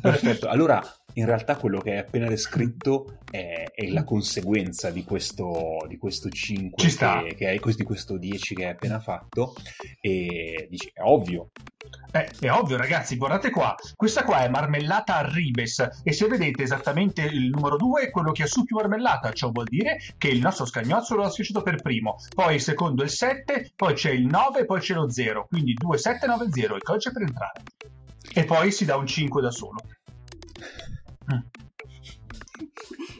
[0.00, 0.82] Perfetto, allora
[1.18, 6.28] in realtà quello che hai appena descritto è, è la conseguenza di questo, di questo
[6.28, 7.22] 5 Ci sta.
[7.22, 9.54] che, che hai, di questo 10 che hai appena fatto
[10.00, 11.50] e dici è ovvio,
[12.12, 13.74] Eh, è ovvio, ragazzi, guardate qua.
[13.96, 16.02] Questa qua è marmellata a ribes.
[16.04, 19.32] E se vedete esattamente il numero 2 è quello che ha su più marmellata.
[19.32, 22.16] Ciò vuol dire che il nostro scagnozzolo l'ha schiacciato per primo.
[22.34, 25.46] Poi il secondo è il 7, poi c'è il 9, poi c'è lo 0.
[25.48, 26.76] Quindi 2, 7, 9, 0.
[26.76, 27.62] Il codice per entrare.
[28.34, 29.78] E poi si dà un 5 da solo.
[31.32, 31.40] Mm.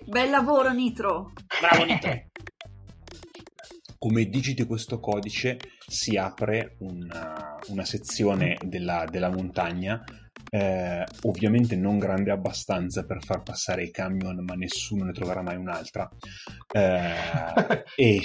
[0.06, 1.32] Bel lavoro, Nitro.
[1.60, 2.10] Bravo, Nitro.
[3.98, 10.04] come digiti questo codice si apre una, una sezione della, della montagna
[10.50, 15.56] eh, ovviamente non grande abbastanza per far passare i camion, ma nessuno ne troverà mai
[15.56, 16.08] un'altra.
[16.72, 18.20] Eh, e,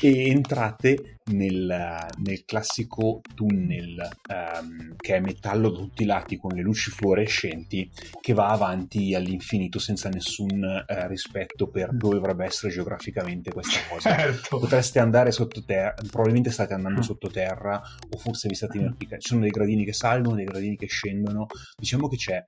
[0.00, 6.50] e entrate nel, nel classico tunnel ehm, che è metallo da tutti i lati con
[6.54, 12.72] le luci fluorescenti che va avanti all'infinito senza nessun eh, rispetto per dove dovrebbe essere
[12.72, 14.14] geograficamente questa cosa.
[14.16, 14.58] Certo.
[14.58, 17.02] Potreste andare sottoterra, probabilmente state andando Mm.
[17.02, 20.76] sottoterra o forse vi state in arpica- Ci sono dei gradini che salgono, dei gradini
[20.76, 21.46] che scendono.
[21.76, 22.44] Diciamo che c'è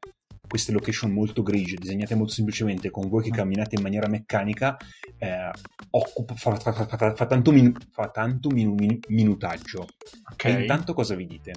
[0.50, 4.76] queste location molto grigie, disegnate molto semplicemente con voi che camminate in maniera meccanica,
[5.16, 5.48] eh,
[5.90, 9.86] occupa- fa, fa- fa- fa- tanto, min- fa tanto minu- min- minutaggio.
[10.32, 10.44] Ok.
[10.44, 11.52] E intanto cosa vi dite?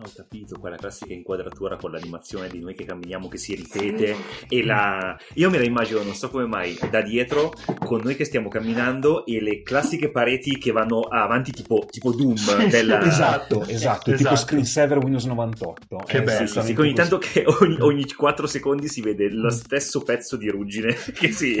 [0.00, 4.16] Ah, ho capito, quella classica inquadratura con l'animazione di noi che camminiamo che si ripete
[4.48, 5.14] e la...
[5.34, 7.52] Io me la immagino, non so come mai, da dietro
[7.84, 12.34] con noi che stiamo camminando e le classiche pareti che vanno avanti tipo, tipo Doom
[12.70, 13.02] della...
[13.02, 14.36] sì, Esatto, esatto, tipo Esatto.
[14.36, 15.96] screensaver Windows 98.
[16.06, 16.46] Che È bello.
[16.46, 20.48] Sì, sì, ogni tanto che ogni, ogni 4 secondi si vede lo stesso pezzo di
[20.48, 21.56] ruggine che, si,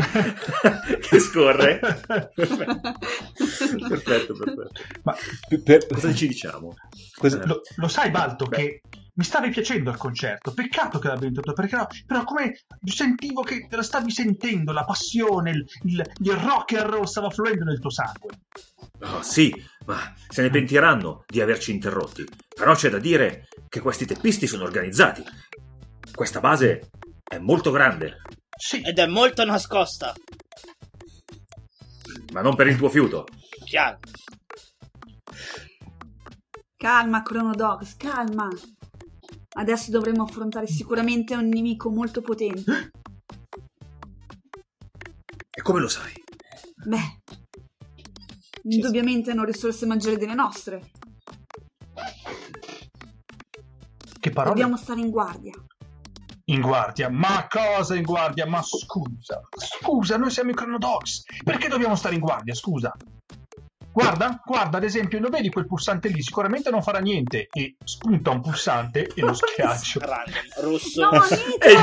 [1.00, 1.78] che scorre.
[1.78, 2.34] Perfetto,
[3.88, 4.32] perfetto.
[4.34, 4.70] perfetto.
[5.02, 5.14] Ma
[5.62, 6.74] Per- Cosa ci diciamo?
[7.20, 8.56] Cosa- lo, lo sai, Balto, Beh.
[8.56, 8.80] che
[9.14, 10.52] mi stavi piacendo al concerto.
[10.54, 12.52] Peccato che l'abbia interrotto, perché no, però come
[12.84, 17.28] sentivo che te la stavi sentendo, la passione, il, il, il rock and roll stava
[17.30, 18.30] fluendo nel tuo sangue.
[19.02, 19.52] Oh, sì,
[19.86, 22.24] ma se ne pentiranno di averci interrotti.
[22.54, 25.22] Però c'è da dire che questi teppisti sono organizzati.
[26.14, 26.90] Questa base
[27.22, 28.20] è molto grande,
[28.56, 30.12] Sì, Ed è molto nascosta.
[32.32, 33.26] ma non per il tuo fiuto.
[33.64, 33.98] Chiaro.
[36.84, 38.48] Calma, Chronodogs, calma.
[39.52, 42.92] Adesso dovremo affrontare sicuramente un nemico molto potente.
[45.50, 46.10] E come lo sai?
[46.86, 47.20] Beh,
[48.62, 50.90] indubbiamente hanno risorse maggiori delle nostre.
[54.18, 55.52] che parole Dobbiamo stare in guardia.
[56.46, 57.10] in guardia.
[57.10, 58.46] Ma cosa in guardia?
[58.46, 61.24] Ma scusa, scusa, noi siamo i Chronodogs.
[61.44, 62.54] Perché dobbiamo stare in guardia?
[62.54, 62.96] Scusa.
[63.92, 66.22] Guarda, guarda, ad esempio, lo vedi quel pulsante lì?
[66.22, 67.48] Sicuramente non farà niente.
[67.52, 70.00] E spunta un pulsante e lo schiaccio.
[70.62, 71.02] Rosso.
[71.02, 71.82] No, Nitro,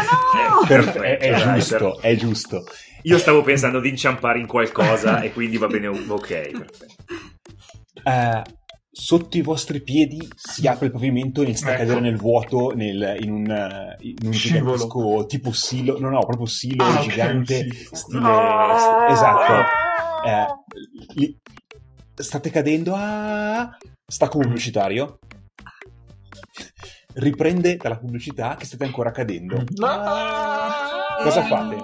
[0.60, 0.66] no!
[0.68, 2.64] Perfetto, è, è Dai, giusto, è giusto.
[3.04, 5.88] Io stavo pensando di inciampare in qualcosa e quindi va bene.
[5.88, 6.28] Ok,
[6.58, 7.04] perfetto.
[8.04, 8.42] Eh,
[8.90, 11.80] sotto i vostri piedi si apre il pavimento e inizia a Ecco.
[11.82, 14.76] cadere nel vuoto nel- in un, eh, in un Scivolo.
[14.76, 17.88] gigantesco tipo silo, no no, proprio silo Ah, gigante, sì.
[17.92, 19.08] stile, Ah.
[19.10, 19.54] esatto.
[20.26, 20.46] Eh,
[21.16, 21.38] li-
[22.24, 25.20] state cadendo a stacco pubblicitario.
[27.14, 29.64] Riprende dalla pubblicità che state ancora cadendo.
[29.82, 31.20] Ah!
[31.24, 31.78] Cosa fate?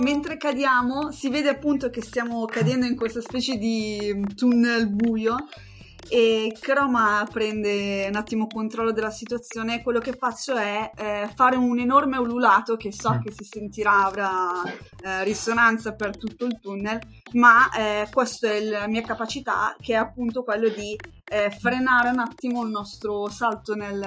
[0.00, 5.36] Mentre cadiamo, si vede appunto che stiamo cadendo in questa specie di tunnel buio
[6.08, 11.78] e Chroma prende un attimo controllo della situazione quello che faccio è eh, fare un
[11.78, 13.20] enorme ululato che so Mm.
[13.20, 14.62] che si sentirà, avrà
[15.02, 16.98] eh, risonanza per tutto il tunnel,
[17.32, 22.18] ma eh, questa è la mia capacità che è appunto quello di eh, frenare un
[22.18, 24.00] attimo il nostro salto nel,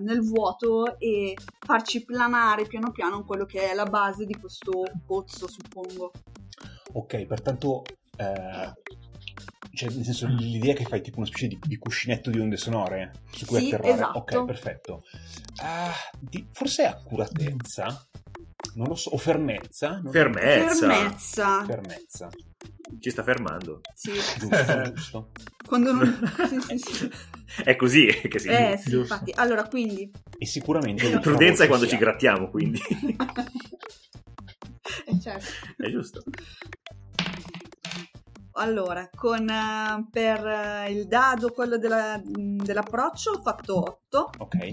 [0.00, 5.48] nel vuoto e farci planare piano piano quello che è la base di questo pozzo,
[5.48, 6.12] suppongo.
[6.94, 7.82] Ok, pertanto,
[8.16, 8.72] eh,
[9.74, 12.56] cioè, nel senso, l'idea è che fai tipo una specie di, di cuscinetto di onde
[12.56, 13.92] sonore su cui Sì, atterrare.
[13.94, 14.18] esatto.
[14.18, 15.04] Ok, perfetto.
[15.62, 18.06] Ah, di- forse è accuratezza?
[18.74, 20.00] Non lo so, o fermezza?
[20.02, 20.88] Non- Fermezza.
[20.88, 21.64] Fermezza.
[21.64, 22.28] Fermezza,
[23.00, 23.80] Ci sta fermando.
[23.94, 24.12] Sì.
[24.38, 25.30] giusto, giusto.
[25.66, 26.32] Quando non...
[26.48, 27.10] sì, sì, sì.
[27.64, 29.14] È così che si Eh sì, giusto.
[29.14, 29.32] infatti.
[29.36, 30.10] Allora, quindi...
[30.38, 31.02] E sicuramente...
[31.02, 32.80] l'ultima Prudenza è quando ci grattiamo, quindi
[35.06, 35.46] Eh, certo.
[35.78, 36.22] è giusto.
[38.54, 44.30] Allora, con, eh, per eh, il dado, quello della- dell'approccio, ho fatto 8.
[44.38, 44.68] Ok,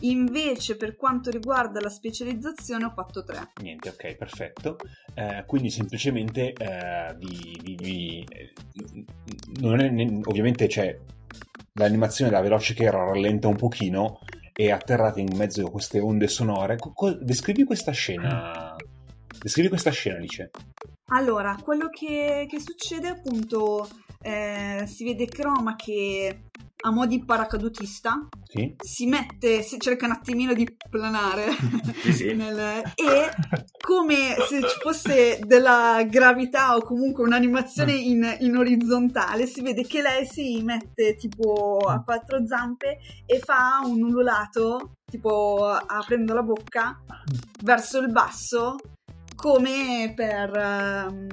[0.00, 3.52] Invece, per quanto riguarda la specializzazione, ho fatto 3.
[3.62, 4.76] niente, ok, perfetto.
[5.14, 7.58] Eh, quindi semplicemente eh, vi...
[7.62, 8.52] vi- vi- eh,
[9.60, 10.94] non è, ne- ovviamente c'è
[11.72, 14.18] l'animazione da veloce che era rallenta un pochino
[14.52, 16.76] e atterrate in mezzo a queste onde sonore.
[16.76, 18.75] Co- co- descrivi questa scena...
[19.40, 20.50] Descrivi questa scena, Alice.
[21.10, 23.88] Allora, quello che, che succede appunto,
[24.22, 26.40] eh, si vede Chroma che
[26.82, 28.74] a mo' di paracadutista Sì?
[28.78, 31.46] si mette, si cerca un attimino di planare
[32.02, 32.34] Sì, sì.
[32.34, 33.30] nel- e
[33.82, 40.02] come se ci fosse della gravità o comunque un'animazione in, in orizzontale, si vede che
[40.02, 47.00] lei si mette tipo a quattro zampe e fa un ululato, tipo aprendo la bocca
[47.62, 48.76] verso il basso
[49.36, 51.26] come per ehm,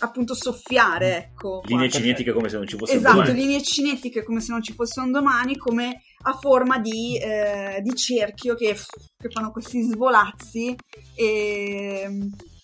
[0.00, 1.62] appunto soffiare, ecco.
[1.64, 1.98] Linee qua.
[1.98, 3.34] cinetiche come se non ci fosse un Esatto, domani.
[3.34, 7.94] linee cinetiche come se non ci fosse un domani, come a forma di, eh, di
[7.96, 8.76] cerchio che,
[9.18, 10.76] che fanno questi svolazzi
[11.14, 12.22] e mm,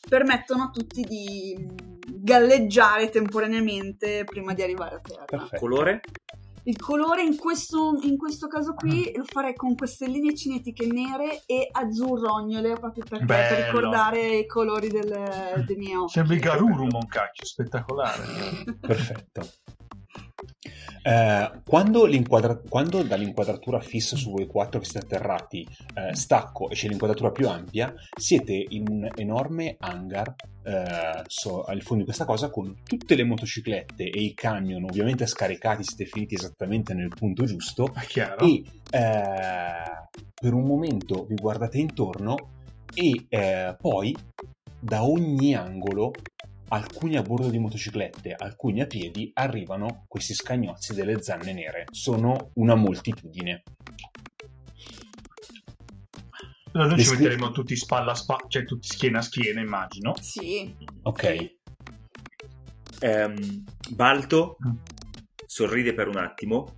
[0.09, 1.67] permettono a tutti di
[2.07, 5.25] galleggiare temporaneamente prima di arrivare a terra.
[5.25, 5.57] Perfetto.
[5.59, 6.01] Colore?
[6.67, 11.43] Il colore in questo, in questo caso qui lo farei con queste linee cinetiche nere
[11.45, 13.67] e azzurrognole proprio perché, per Bello.
[13.67, 16.13] ricordare i colori del, dei miei occhi.
[16.13, 18.23] Sembri Garuru, un cacchio, spettacolare.
[18.81, 19.49] Perfetto.
[21.07, 22.09] Eh, quando,
[22.67, 27.47] quando dall'inquadratura fissa su voi quattro che siete atterrati eh, stacco e c'è l'inquadratura più
[27.47, 33.17] ampia, siete in un enorme hangar eh, so- al fondo di questa cosa con tutte
[33.17, 37.93] le motociclette e i camion ovviamente scaricati, siete finiti esattamente nel punto giusto
[38.39, 39.73] e eh,
[40.41, 42.35] per un momento vi guardate intorno
[42.95, 44.17] e eh, poi
[44.81, 46.13] da ogni angolo
[46.69, 51.87] alcuni a bordo di motociclette, alcuni a piedi, arrivano questi scagnozzi delle zanne nere.
[51.91, 53.63] Sono una moltitudine.
[56.73, 60.15] Allora noi Le ci metteremo tutti spalla a spalla, cioè tutti schiena a schiena, immagino.
[60.21, 61.53] Sì, Ok,
[63.01, 64.77] Ehm, Balto Mm.
[65.47, 66.77] sorride per un attimo,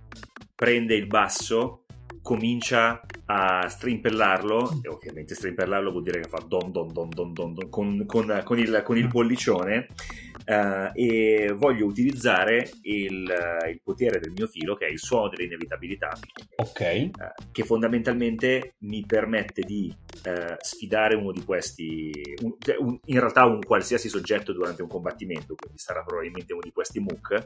[0.53, 1.85] prende il basso,
[2.21, 2.99] comincia
[3.29, 7.69] a strimpellarlo, e ovviamente strimpellarlo vuol dire che fa don don don don don, don
[7.69, 9.87] con, con- con il, con il pollicione,
[10.45, 13.29] eh, e voglio utilizzare il,
[13.69, 16.17] il potere del mio filo, che è il suono dell'inevitabilità,
[16.55, 17.11] ok, eh,
[17.51, 22.11] che fondamentalmente mi permette di eh, sfidare uno di questi,
[22.43, 26.61] un- cioè un- in realtà un qualsiasi soggetto durante un combattimento, quindi sarà probabilmente uno
[26.63, 27.43] di questi MOOC.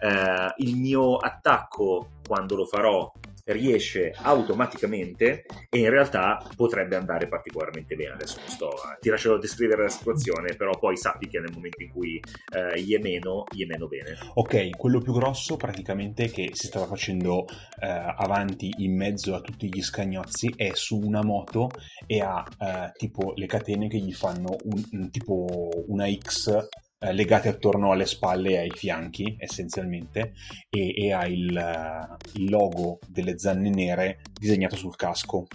[0.00, 3.12] Eh, il mio attacco, quando lo farò,
[3.48, 8.14] riesce automaticamente e in realtà potrebbe andare particolarmente bene.
[8.14, 8.70] Adesso sto,
[9.00, 12.20] ti lascerò descrivere la situazione, però poi sappi che nel momento in cui
[12.54, 14.16] eh, gli è meno, gli è meno bene.
[14.34, 14.70] ok.
[14.76, 17.46] Quello più grosso praticamente che si stava facendo
[17.80, 21.68] eh, avanti in mezzo a tutti gli scagnozzi è su una moto
[22.06, 25.46] e ha eh, tipo le catene che gli fanno un, un- tipo
[25.86, 26.68] una X
[26.98, 30.32] eh, legate attorno alle spalle e ai fianchi essenzialmente
[30.68, 35.46] e, e ha il, eh, il logo delle zanne nere disegnato sul casco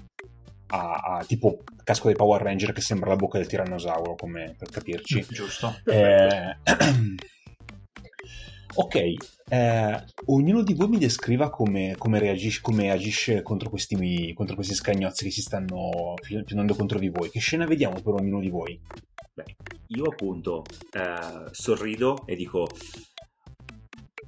[0.67, 4.69] ha, ha tipo casco dei Power Ranger che sembra la bocca del tirannosauro come per
[4.69, 5.75] capirci Giusto.
[5.85, 6.57] eh,
[8.75, 8.95] ok,
[9.49, 14.73] eh, ognuno di voi mi descriva come, come reagisce, come agisce contro questi, contro questi
[14.73, 16.13] scagnozzi che si stanno
[16.45, 17.29] finendo contro di voi.
[17.29, 18.79] Che scena vediamo per ognuno di voi?
[19.35, 19.55] Beh,
[19.87, 22.67] io appunto eh, sorrido e dico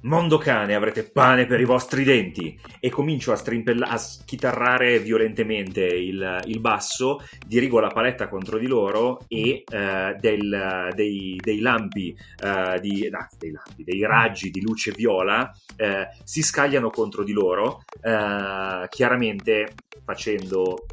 [0.02, 2.58] Mondo cane, avrete pane per i vostri denti.
[2.78, 8.66] E comincio a, strimpella- a schitarrare violentemente il, il basso, dirigo la paletta contro di
[8.66, 14.60] loro e eh, del- dei, dei lampi, eh, di, no, dei lampi, dei raggi di
[14.60, 19.74] luce viola eh, si scagliano contro di loro, eh, chiaramente
[20.04, 20.86] facendo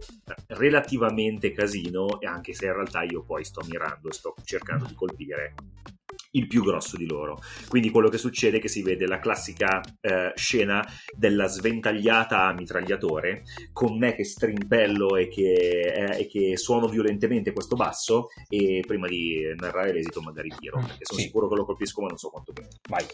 [0.48, 4.94] relativamente casino, e anche se in realtà io poi sto mirando e sto cercando di
[4.96, 5.54] colpire
[6.36, 7.40] il più grosso di loro.
[7.68, 10.84] Quindi quello che succede è che si vede la classica eh, scena
[11.16, 17.52] della sventagliata a mitragliatore, con me che strimpello e che, eh, e che suono violentemente
[17.52, 21.26] questo basso, e prima di narrare l'esito magari tiro, perché sono Sì.
[21.26, 22.70] sicuro che lo colpisco ma non so quanto bene.
[22.90, 23.06] Vai.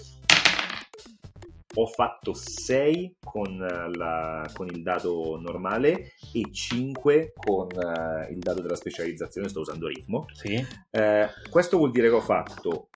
[1.76, 8.40] Ho fatto 6 con, eh, la- con il dado normale e 5 con eh, il
[8.40, 10.26] dado della specializzazione, sto usando ritmo.
[10.34, 10.56] Sì.
[10.90, 12.90] Eh, questo vuol dire che ho fatto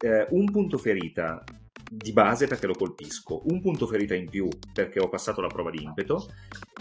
[0.00, 1.42] eh, un punto ferita
[1.96, 5.70] di base perché lo colpisco, un punto ferita in più perché ho passato la prova
[5.70, 6.28] di impeto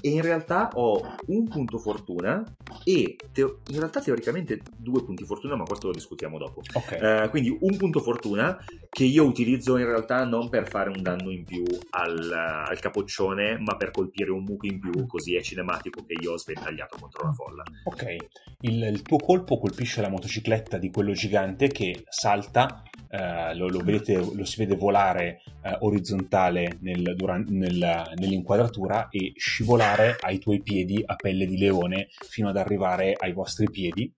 [0.02, 2.44] e in realtà ho un punto fortuna
[2.84, 6.62] e teo- in realtà teoricamente due punti fortuna, ma questo lo discutiamo dopo.
[6.74, 6.92] Ok.
[6.92, 8.58] Eh, quindi un punto fortuna
[8.90, 13.58] che io utilizzo in realtà non per fare un danno in più al, al capoccione,
[13.60, 17.26] ma per colpire un muco in più, così è cinematico che io ho sventagliato contro
[17.26, 17.64] la folla.
[17.86, 18.16] Ok,
[18.62, 22.84] il, il tuo colpo colpisce la motocicletta di quello gigante che salta,
[23.14, 29.34] eh, lo, lo vedete, lo si vede volare eh, orizzontale nel- duran- nel- nell'inquadratura e
[29.36, 34.12] scivolare ai tuoi piedi a pelle di leone fino ad arrivare ai vostri piedi.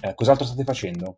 [0.00, 1.16] Eh, cos'altro state facendo?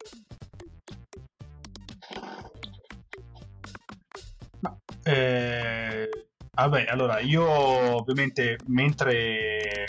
[5.03, 6.09] Eh,
[6.51, 9.85] vabbè, allora io ovviamente mentre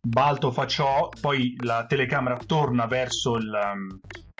[0.00, 3.50] Balto fa ciò, poi la telecamera torna verso il,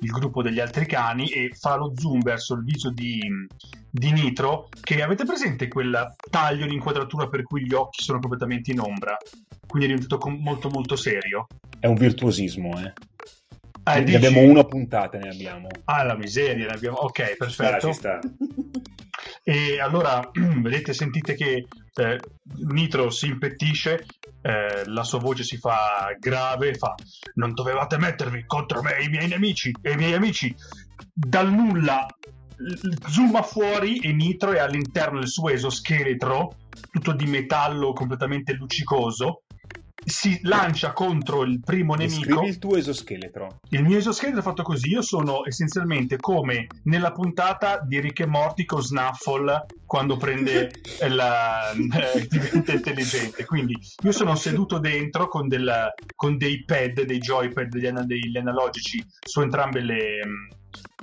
[0.01, 3.20] il gruppo degli altri cani e fa lo zoom verso il viso di,
[3.90, 4.68] di Nitro.
[4.80, 9.16] Che avete presente quel taglio di inquadratura per cui gli occhi sono completamente in ombra?
[9.66, 11.47] Quindi è diventato molto molto serio.
[11.78, 12.92] È un virtuosismo, eh?
[13.88, 15.68] Eh, ne dici- abbiamo una puntata, ne abbiamo.
[15.84, 16.97] Ah, la miseria, ne abbiamo...
[16.99, 17.86] Ok, Ci sta, perfetto.
[17.86, 18.18] ci sta.
[19.44, 20.28] E allora,
[20.61, 22.20] vedete, sentite che eh,
[22.72, 24.05] Nitro si impettisce,
[24.47, 26.94] eh, la sua voce si fa grave, fa
[27.34, 30.55] non dovevate mettervi contro me e i miei nemici e i miei amici.
[31.12, 32.07] Dal nulla
[33.09, 36.55] zooma fuori e Nitro è all'interno del suo esoscheletro,
[36.92, 39.42] tutto di metallo completamente luccicoso,
[40.05, 42.18] si lancia contro il primo nemico.
[42.18, 43.61] Descrivi il tuo esoscheletro.
[43.70, 48.26] Il mio esoscheletro è fatto così, io sono essenzialmente come nella puntata di Rick e
[48.26, 50.70] Morty con Snuffle quando prende
[51.09, 53.44] la, eh, diventa intelligente.
[53.44, 59.05] Quindi io sono seduto dentro con, del- con dei pad, dei joypad, degli, degli analogici
[59.24, 60.51] su entrambe le, mm,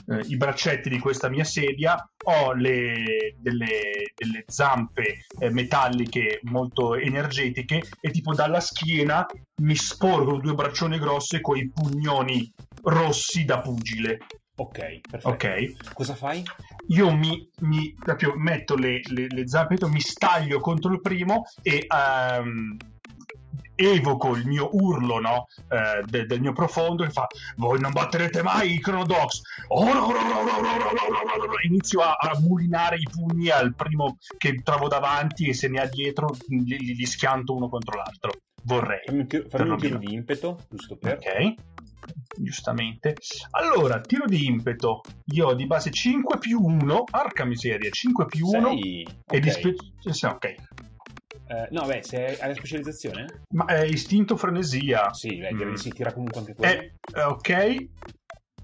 [0.07, 1.95] eh, i braccetti di questa mia sedia,
[2.25, 9.25] ho le- delle, delle zampe eh, metalliche molto energetiche e tipo dalla schiena
[9.61, 12.51] mi sporgo due braccione grosse con i pugnoni
[12.83, 14.17] rossi da pugile.
[14.55, 15.29] Ok, perfetto.
[15.29, 16.43] Ok, Cosa fai?
[16.89, 21.85] io mi, mi- proprio metto le, le, le zampe, mi staglio contro il primo e
[21.87, 22.77] ehm,
[23.75, 25.47] evoco il mio urlo no?
[25.69, 29.41] eh, de- del mio profondo che fa voi non batterete mai i Chronodox
[31.65, 35.87] inizio a, a mulinare i pugni al primo che trovo davanti e se ne ha
[35.87, 38.31] dietro li, li schianto uno contro l'altro
[38.63, 39.01] vorrei
[39.49, 41.55] fammi un tiro, di impeto giusto per ok
[42.37, 43.15] giustamente.
[43.51, 45.01] Allora, tiro di impeto.
[45.27, 47.03] Io ho di base 5 più 1.
[47.11, 48.69] Arca miseria, 5 più 1.
[48.69, 49.07] Sei.
[49.25, 49.75] E di spe...
[49.99, 50.55] sì, ok.
[51.47, 53.25] Eh, no, beh, se hai la specializzazione?
[53.53, 55.13] Ma è istinto frenesia.
[55.13, 55.75] Sì, beh, direi Mm.
[55.75, 56.71] sì, tira comunque anche quello.
[56.81, 57.85] Eh, eh, ok.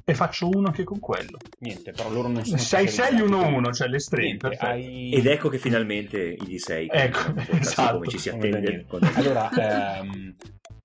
[0.06, 1.38] E faccio uno anche con quello.
[1.60, 4.26] Niente, però loro non sono 6 6 specializzati, 1 1, quindi- cioè l'estremo.
[4.26, 4.72] Niente, perfetto.
[4.72, 5.12] hai...
[5.14, 7.94] Ed ecco che finalmente i D6 Ecco, esatto.
[7.94, 8.86] come ci si vedo attende.
[9.16, 9.50] Allora,
[10.02, 10.36] ehm,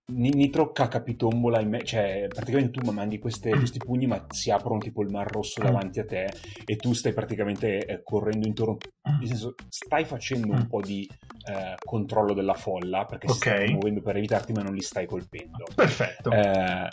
[0.06, 5.00] Nitro cacapitombola in me, cioè praticamente tu mandi queste- questi pugni ma si aprono tipo
[5.02, 6.30] il mar rosso davanti a te
[6.64, 8.76] e tu stai praticamente eh, correndo intorno,
[9.18, 11.08] nel senso stai facendo un po' di
[11.48, 13.40] eh, controllo della folla perché si Ok.
[13.40, 15.64] stanno muovendo per evitarti ma non li stai colpendo.
[15.74, 16.30] Perfetto.
[16.30, 16.88] Eh,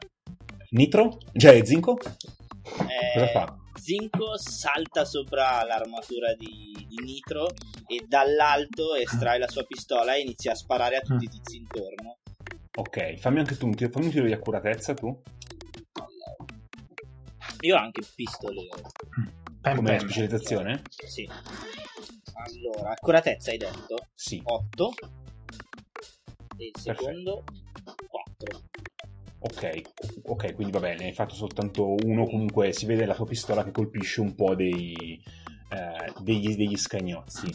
[0.70, 1.18] Nitro?
[1.34, 1.98] Cioè Zinco?
[2.00, 3.58] Eh, Cosa fa?
[3.74, 7.48] Zinco salta sopra l'armatura di, di Nitro
[7.88, 12.20] e dall'alto estrae la sua pistola e inizia a sparare a tutti i tizi intorno.
[12.74, 15.22] Ok, fammi anche tu un tiro, fammi un tiro di accuratezza tu,
[17.62, 18.90] Io ho anche pistolero.
[19.62, 20.00] Pem, come pem.
[20.00, 20.82] specializzazione?
[20.90, 21.30] Sì.
[22.34, 24.08] Allora, accuratezza hai detto?
[24.16, 24.42] Sì.
[24.44, 24.94] 8.
[26.58, 27.44] E il secondo
[28.08, 28.62] 4.
[29.40, 29.82] Ok,
[30.24, 33.72] ok, quindi va bene, hai fatto soltanto uno, comunque si vede la tua pistola che
[33.72, 35.22] colpisce un po' dei,
[35.70, 37.54] eh, degli, degli scagnozzi.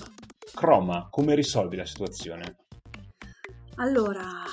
[0.55, 2.57] Croma, come risolvi la situazione?
[3.77, 4.45] Allora,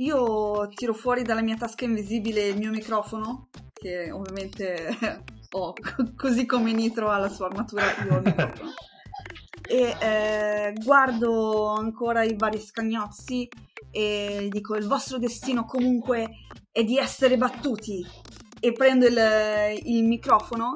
[0.00, 4.88] io tiro fuori dalla mia tasca invisibile il mio microfono, che ovviamente
[5.52, 8.22] ho, co- così come Nitro ha la sua armatura, io ho.
[9.62, 13.48] E eh, guardo ancora i vari scagnozzi
[13.92, 16.28] e dico il vostro destino comunque
[16.72, 18.04] è di essere battuti.
[18.58, 19.18] E prendo il,
[19.84, 20.72] il microfono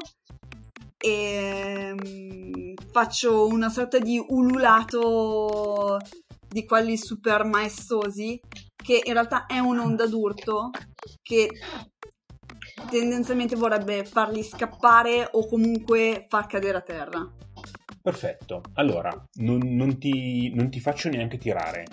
[0.97, 5.99] e mm, faccio una sorta di ululato
[6.49, 8.41] di quelli super maestosi
[8.85, 10.70] che in realtà è un'onda d'urto
[11.22, 11.49] che
[12.91, 17.26] tendenzialmente vorrebbe farli scappare o comunque far cadere a terra.
[18.03, 21.87] Perfetto, allora non, non ti, non ti faccio neanche tirare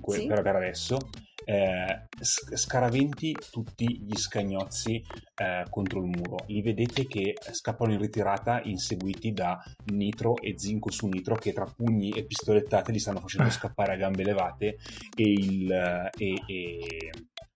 [0.00, 0.26] que- Sì.
[0.26, 0.98] per, per adesso.
[1.42, 5.02] Eh, scaraventi tutti gli scagnozzi
[5.36, 6.36] eh, contro il muro.
[6.46, 11.64] Li vedete che scappano in ritirata inseguiti da Nitro e Zinco su Nitro che tra
[11.64, 14.76] pugni e pistolettate li stanno facendo scappare a gambe levate
[15.16, 17.10] e, il, eh, e- e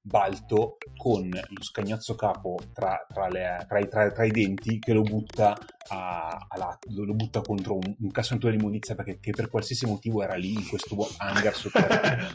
[0.06, 5.00] Balto con lo scagnozzo capo tra, tra le- tra i, tra- i denti che lo
[5.00, 5.56] butta,
[5.88, 10.22] a, a lato, lo, butta contro un, un cassonetto di immondizia perché per qualsiasi motivo
[10.22, 12.28] era lì in questo hangar sotterraneo.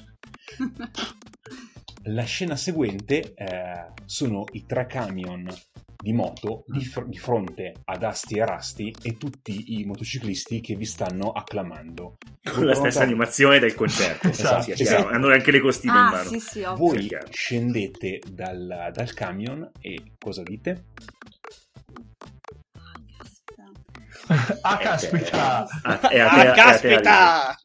[2.04, 5.48] La scena seguente eh, sono i tre camion
[6.02, 10.76] di moto di, fr- di fronte ad Asti e Rasti e tutti i motociclisti che
[10.76, 12.16] vi stanno acclamando.
[12.50, 14.30] Con la stessa animazione del concerto.
[14.40, 14.62] Esatto.
[14.62, 15.10] Sì, è chiaro.
[15.10, 16.30] Hanno anche le costine in ah, mano.
[16.30, 16.64] sì, sì.
[16.76, 20.86] Voi scendete dal, dal camion e cosa dite?
[24.62, 25.68] ah, caspita.
[25.84, 27.60] Ah, Ah, caspita!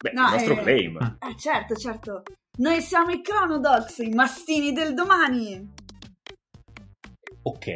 [0.00, 1.18] Beh, No, il nostro eh, claim.
[1.18, 2.22] Eh, certo, certo.
[2.58, 5.74] Noi siamo i Chronodox, i mastini del domani.
[7.42, 7.66] Ok,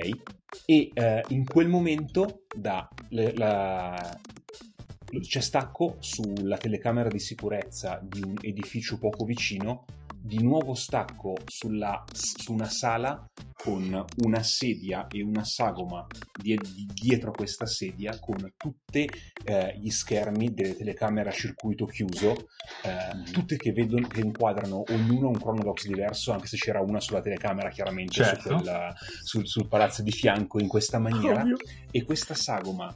[0.66, 4.18] e eh, in quel momento da le- la-
[5.20, 9.84] c'è stacco sulla telecamera di sicurezza di un edificio poco vicino
[10.24, 16.06] di nuovo stacco sulla, su una sala con una sedia e una sagoma
[16.40, 19.08] di- di- dietro a questa sedia con tutti
[19.78, 22.48] gli schermi delle telecamere a circuito chiuso,
[22.84, 27.20] eh, tutte che, vedono, che inquadrano ognuno un chronodox diverso, anche se c'era una sulla
[27.20, 28.54] telecamera chiaramente su Certo.
[28.56, 31.56] quella- sul, sul palazzo di fianco in questa maniera Ovvio.
[31.90, 32.94] e questa sagoma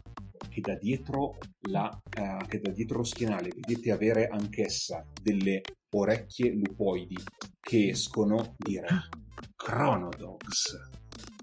[0.48, 1.39] che da dietro,
[1.70, 7.16] la, eh, che da dietro lo schienale vedete avere anch'essa delle orecchie lupoidi
[7.60, 9.09] che escono dire
[9.55, 10.77] Chronodogs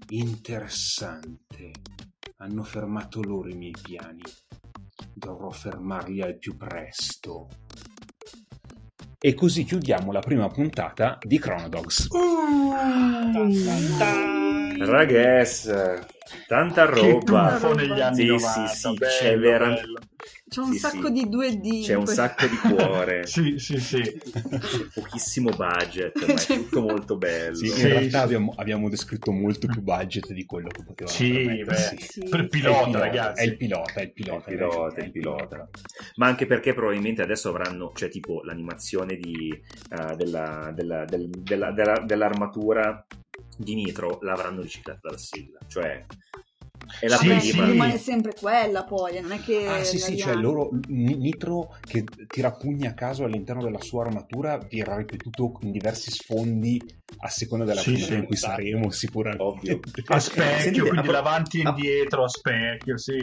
[0.08, 1.70] interessante.
[2.36, 4.22] Hanno fermato loro i miei piani.
[5.12, 7.48] Dovrò fermarli al più presto
[9.26, 12.08] e così chiudiamo la prima puntata di Chronodogs
[14.80, 15.70] Ragazzi,
[16.46, 17.52] tanta Che roba.
[17.54, 19.98] tuffo negli anni Sì, 90, sì, sì, bello, c'è vera- bello.
[20.46, 21.12] C'è un Sì, sacco sì.
[21.12, 21.84] di 2D.
[21.84, 24.02] C'è un sacco di cuore, Sì, sì, sì.
[24.02, 27.54] c'è pochissimo budget, ma è tutto molto bello.
[27.56, 31.96] Sì, in realtà abbiamo, abbiamo descritto molto più budget di quello che potevamo Sì, beh.
[31.98, 32.20] Sì.
[32.28, 33.42] Per È il pilota, ragazzi.
[33.42, 34.50] È il pilota, è il pilota.
[34.50, 35.68] Il pilota, il pilota.
[36.16, 41.72] Ma anche perché probabilmente adesso avranno, cioè tipo l'animazione di, eh, della- della- del- della-
[41.72, 43.04] della- dell'armatura
[43.56, 45.58] di Nitro l'avranno riciclata dalla sigla.
[45.66, 46.04] Cioè,
[47.00, 47.64] è la Sì, Vabbè, prima.
[47.64, 47.70] sì.
[47.70, 49.66] rimane sempre quella poi, non è che...
[49.66, 54.58] Ah sì sì, cioè loro, Nitro che tira pugni a caso all'interno della sua armatura
[54.58, 56.80] verrà ripetuto in diversi sfondi
[57.18, 58.52] a seconda della Sì, sì, in cui esatto.
[58.54, 59.42] saremo sicuramente.
[59.42, 59.80] Ovvio.
[60.06, 63.18] A specchio, Sentite, quindi a pro- davanti e a- indietro, a specchio, sì.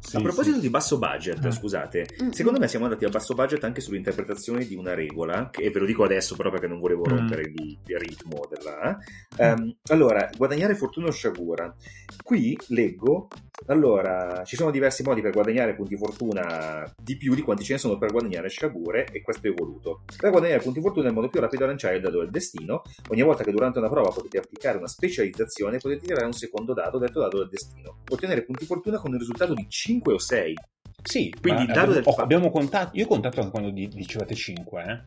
[0.00, 0.60] Sì, a proposito sì.
[0.62, 1.50] di basso budget, Mm.
[1.50, 2.30] scusate, Mm.
[2.30, 5.80] secondo me siamo andati a basso budget anche sull'interpretazione di una regola, che, e ve
[5.80, 7.16] lo dico adesso però perché non volevo Mm.
[7.16, 8.96] rompere il, il ritmo della...
[9.38, 11.74] Ehm, allora, guadagnare fortuna o sciagura.
[12.22, 13.26] Qui leggo,
[13.66, 17.78] allora, ci sono diversi modi per guadagnare punti fortuna di più di quanti ce ne
[17.78, 20.04] sono per guadagnare sciagure e questo è voluto.
[20.16, 22.82] Per guadagnare punti fortuna è il modo più rapido a lanciare il dado del destino.
[23.08, 26.98] Ogni volta che durante una prova potete applicare una specializzazione potete tirare un secondo dado,
[26.98, 27.98] detto dado del destino.
[28.08, 30.54] Ottenere punti fortuna con il risultato di 5 o 6.
[31.02, 33.50] Sì, Quindi ma il dado abbiamo, del oh, fa- abbiamo contato, io ho contato anche
[33.50, 35.02] quando di- dicevate 5, eh.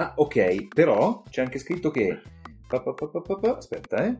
[0.00, 2.20] Ah, ok, però c'è anche scritto che.
[3.56, 4.16] Aspetta, eh.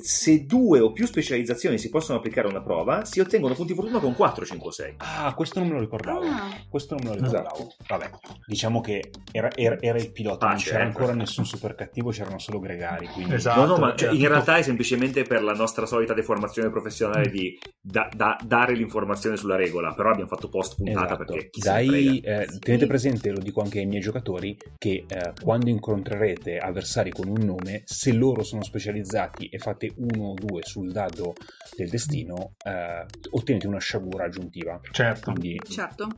[0.00, 3.98] Se due o più specializzazioni si possono applicare a una prova, si ottengono punti fortuna
[3.98, 4.94] con 4, 5 o 6.
[4.98, 6.20] Ah, questo non me lo ricordavo.
[6.24, 6.50] Ah.
[6.68, 7.48] Questo non me lo ricordavo.
[7.56, 7.74] Esatto.
[7.88, 8.10] Vabbè,
[8.46, 10.98] diciamo che era, era- era il pilota, Ah, non c'era certo.
[10.98, 13.06] ancora nessun super cattivo, c'erano solo gregari.
[13.08, 13.34] Quindi...
[13.34, 13.60] Esatto.
[13.60, 17.58] no, no, ma cioè, in realtà è semplicemente per la nostra solita deformazione professionale di
[17.80, 19.92] da- da- dare l'informazione sulla regola.
[19.94, 21.24] Però abbiamo fatto post puntata Esatto.
[21.24, 22.40] perché chi se ne Dai, frega.
[22.42, 27.28] eh, tenete presente, lo dico anche ai miei giocatori, che eh, quando incontrerete avversari con
[27.28, 31.34] un nome, se loro sono specializzati e fate uno o due sul dado
[31.76, 34.80] del destino, eh, ottenete una sciagura aggiuntiva.
[34.90, 35.30] Certo.
[35.30, 36.08] Quindi Certo.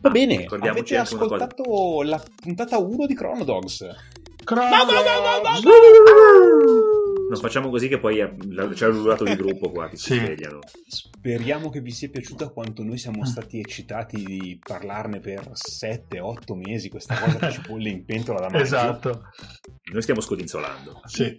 [0.00, 3.86] va bene, avete ascoltato la puntata 1 di Chronodogs.
[7.26, 8.16] Non facciamo così che poi
[8.74, 10.18] c'è l'urlato di gruppo qua che si Sì.
[10.18, 10.58] svegliano.
[10.86, 16.90] Speriamo che vi sia piaciuta quanto noi siamo stati eccitati di parlarne per 7-8 mesi,
[16.90, 18.62] questa cosa che ci bolle in pentola da maggio.
[18.62, 19.22] Esatto.
[19.90, 21.00] Noi stiamo scodinzolando.
[21.06, 21.36] Sì.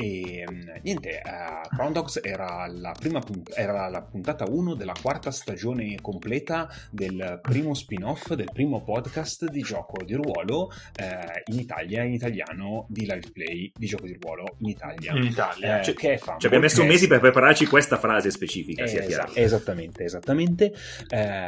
[0.00, 4.92] E mh, niente, uh, Crown Dogs era la, prima punt- era la puntata 1 della
[5.00, 11.58] quarta stagione completa del primo spin-off, del primo podcast di gioco di ruolo eh, in
[11.58, 15.12] Italia, in italiano, di live play di gioco di ruolo in Italia.
[15.16, 15.80] In Italia.
[15.80, 19.02] Eh, Cioè, che è Fumble, Ci abbiamo messo mesi per prepararci questa frase specifica, sia
[19.02, 19.30] Eh, chiaro.
[19.32, 20.72] esa- esattamente, esattamente.
[21.08, 21.44] Eh,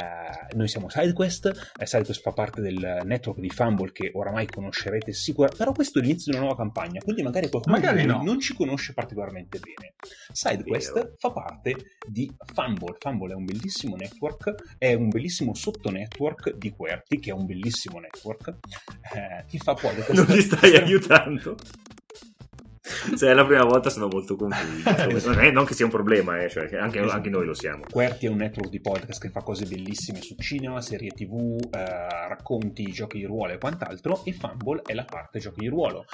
[0.55, 5.57] noi siamo SideQuest, eh, SideQuest fa parte del network di Fumble che oramai conoscerete sicuramente,
[5.63, 8.23] però questo è l'inizio di una nuova campagna, quindi magari qualcuno Magari voi no.
[8.23, 9.93] non ci conosce particolarmente bene.
[10.31, 11.75] SideQuest fa parte
[12.07, 17.33] di Fumble, Fumble è un bellissimo network, è un bellissimo sottonetwork di QWERTY, che è
[17.33, 18.57] un bellissimo network,
[19.13, 20.09] eh, che fa podcast...
[20.21, 21.55] Non ti stai aiutando.
[23.15, 25.29] Se è la prima volta sono molto confuso.
[25.51, 27.15] Non, che sia un problema, eh, cioè, che anche, Esatto.
[27.15, 27.83] anche noi lo siamo.
[27.83, 32.27] QWERTY è un network di podcast che fa cose bellissime su cinema, serie tv, eh,
[32.27, 36.05] racconti, giochi di ruolo e quant'altro e Fumble è la parte giochi di ruolo.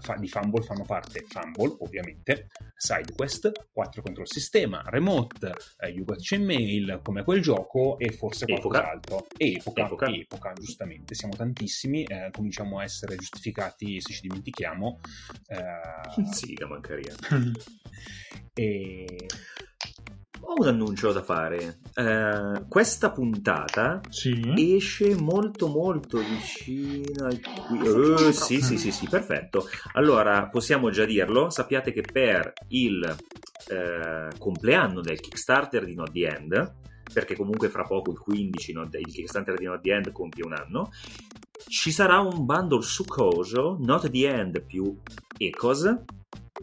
[0.00, 6.04] Fa- di Fumble fanno parte Fumble ovviamente, SideQuest, 4 contro il sistema, Remote, eh, You
[6.04, 8.80] Got Mail, come quel gioco e forse Epoca.
[8.80, 9.26] qualcos'altro.
[9.36, 10.06] E Epoca, Epoca.
[10.08, 14.98] Epoca, giustamente, siamo tantissimi, eh, cominciamo a essere giustificati se ci dimentichiamo.
[15.48, 17.14] eh, Sì, da mancaria.
[18.54, 19.26] e
[20.40, 21.78] Ho un annuncio da fare.
[21.94, 24.52] Eh, questa puntata Sì.
[24.76, 29.66] esce molto molto vicino al qui- Eh, sì, sì, sì, sì, perfetto.
[29.94, 33.02] Allora, possiamo già dirlo, sappiate che per il
[33.68, 36.74] eh, compleanno del Kickstarter di Not The End,
[37.12, 40.44] perché comunque fra poco il 15 Not The- il Kickstarter di Not The End compie
[40.44, 40.90] un anno,
[41.68, 44.96] ci sarà un bundle succoso, Not the End più
[45.38, 46.02] Ecos,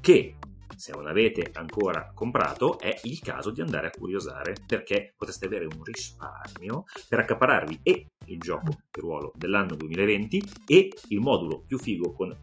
[0.02, 0.36] che
[0.76, 5.66] se non l'avete ancora comprato è il caso di andare a curiosare perché potreste avere
[5.66, 11.78] un risparmio per accapararvi e il gioco di ruolo dell'anno 2020 e il modulo più
[11.78, 12.36] figo con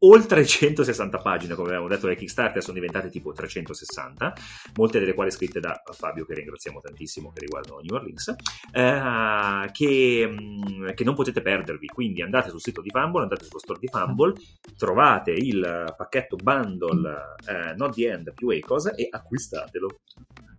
[0.00, 4.34] oltre 160 pagine, come avevamo detto dai Kickstarter, sono diventate tipo 360,
[4.74, 8.34] molte delle quali scritte da Fabio, che ringraziamo tantissimo, che riguardano New Orleans,
[8.72, 11.86] eh, che, mm, che, non potete perdervi.
[11.86, 14.34] Quindi andate sul sito di Fumble, andate sullo store di Fumble,
[14.76, 20.00] trovate il pacchetto bundle eh, Not the End più Ecos e acquistatelo.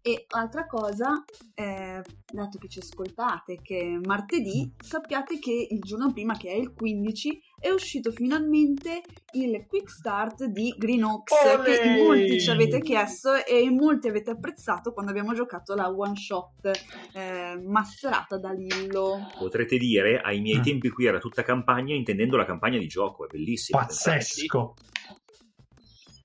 [0.01, 1.23] E altra cosa,
[1.53, 2.01] eh,
[2.31, 7.41] dato che ci ascoltate che martedì, sappiate che il giorno prima, che è il 15,
[7.59, 9.01] è uscito finalmente
[9.33, 11.63] il Quick Start di Green Oaks, Olè!
[11.63, 15.89] che in molti ci avete chiesto e in molti avete apprezzato quando abbiamo giocato la
[15.89, 16.71] one shot
[17.13, 19.27] eh, masterata da Lillo.
[19.37, 20.63] Potrete dire, ai miei Mm.
[20.63, 23.79] tempi qui era tutta campagna, intendendo la campagna di gioco, è bellissimo.
[23.79, 24.73] Pazzesco.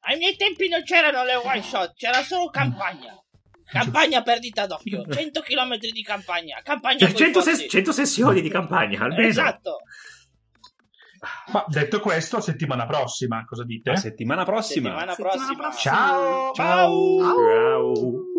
[0.07, 3.19] Ai miei tempi non c'erano le one shot, c'era solo campagna.
[3.67, 6.61] Campagna perdita d'occhio, 100 km di campagna.
[6.63, 7.55] Campagna Cioè, coi 100, pozzi.
[7.57, 9.27] ses- 100 sessioni di campagna, almeno.
[9.27, 9.79] Esatto.
[11.53, 13.91] Ma detto questo, settimana prossima, cosa dite?
[13.91, 14.91] La settimana prossima.
[14.91, 15.57] Settimana Settimana prossima.
[15.59, 15.95] prossima.
[15.95, 16.53] Ciao!
[16.53, 17.19] Ciao.
[17.23, 17.95] Ciao!
[17.95, 18.33] Ciao.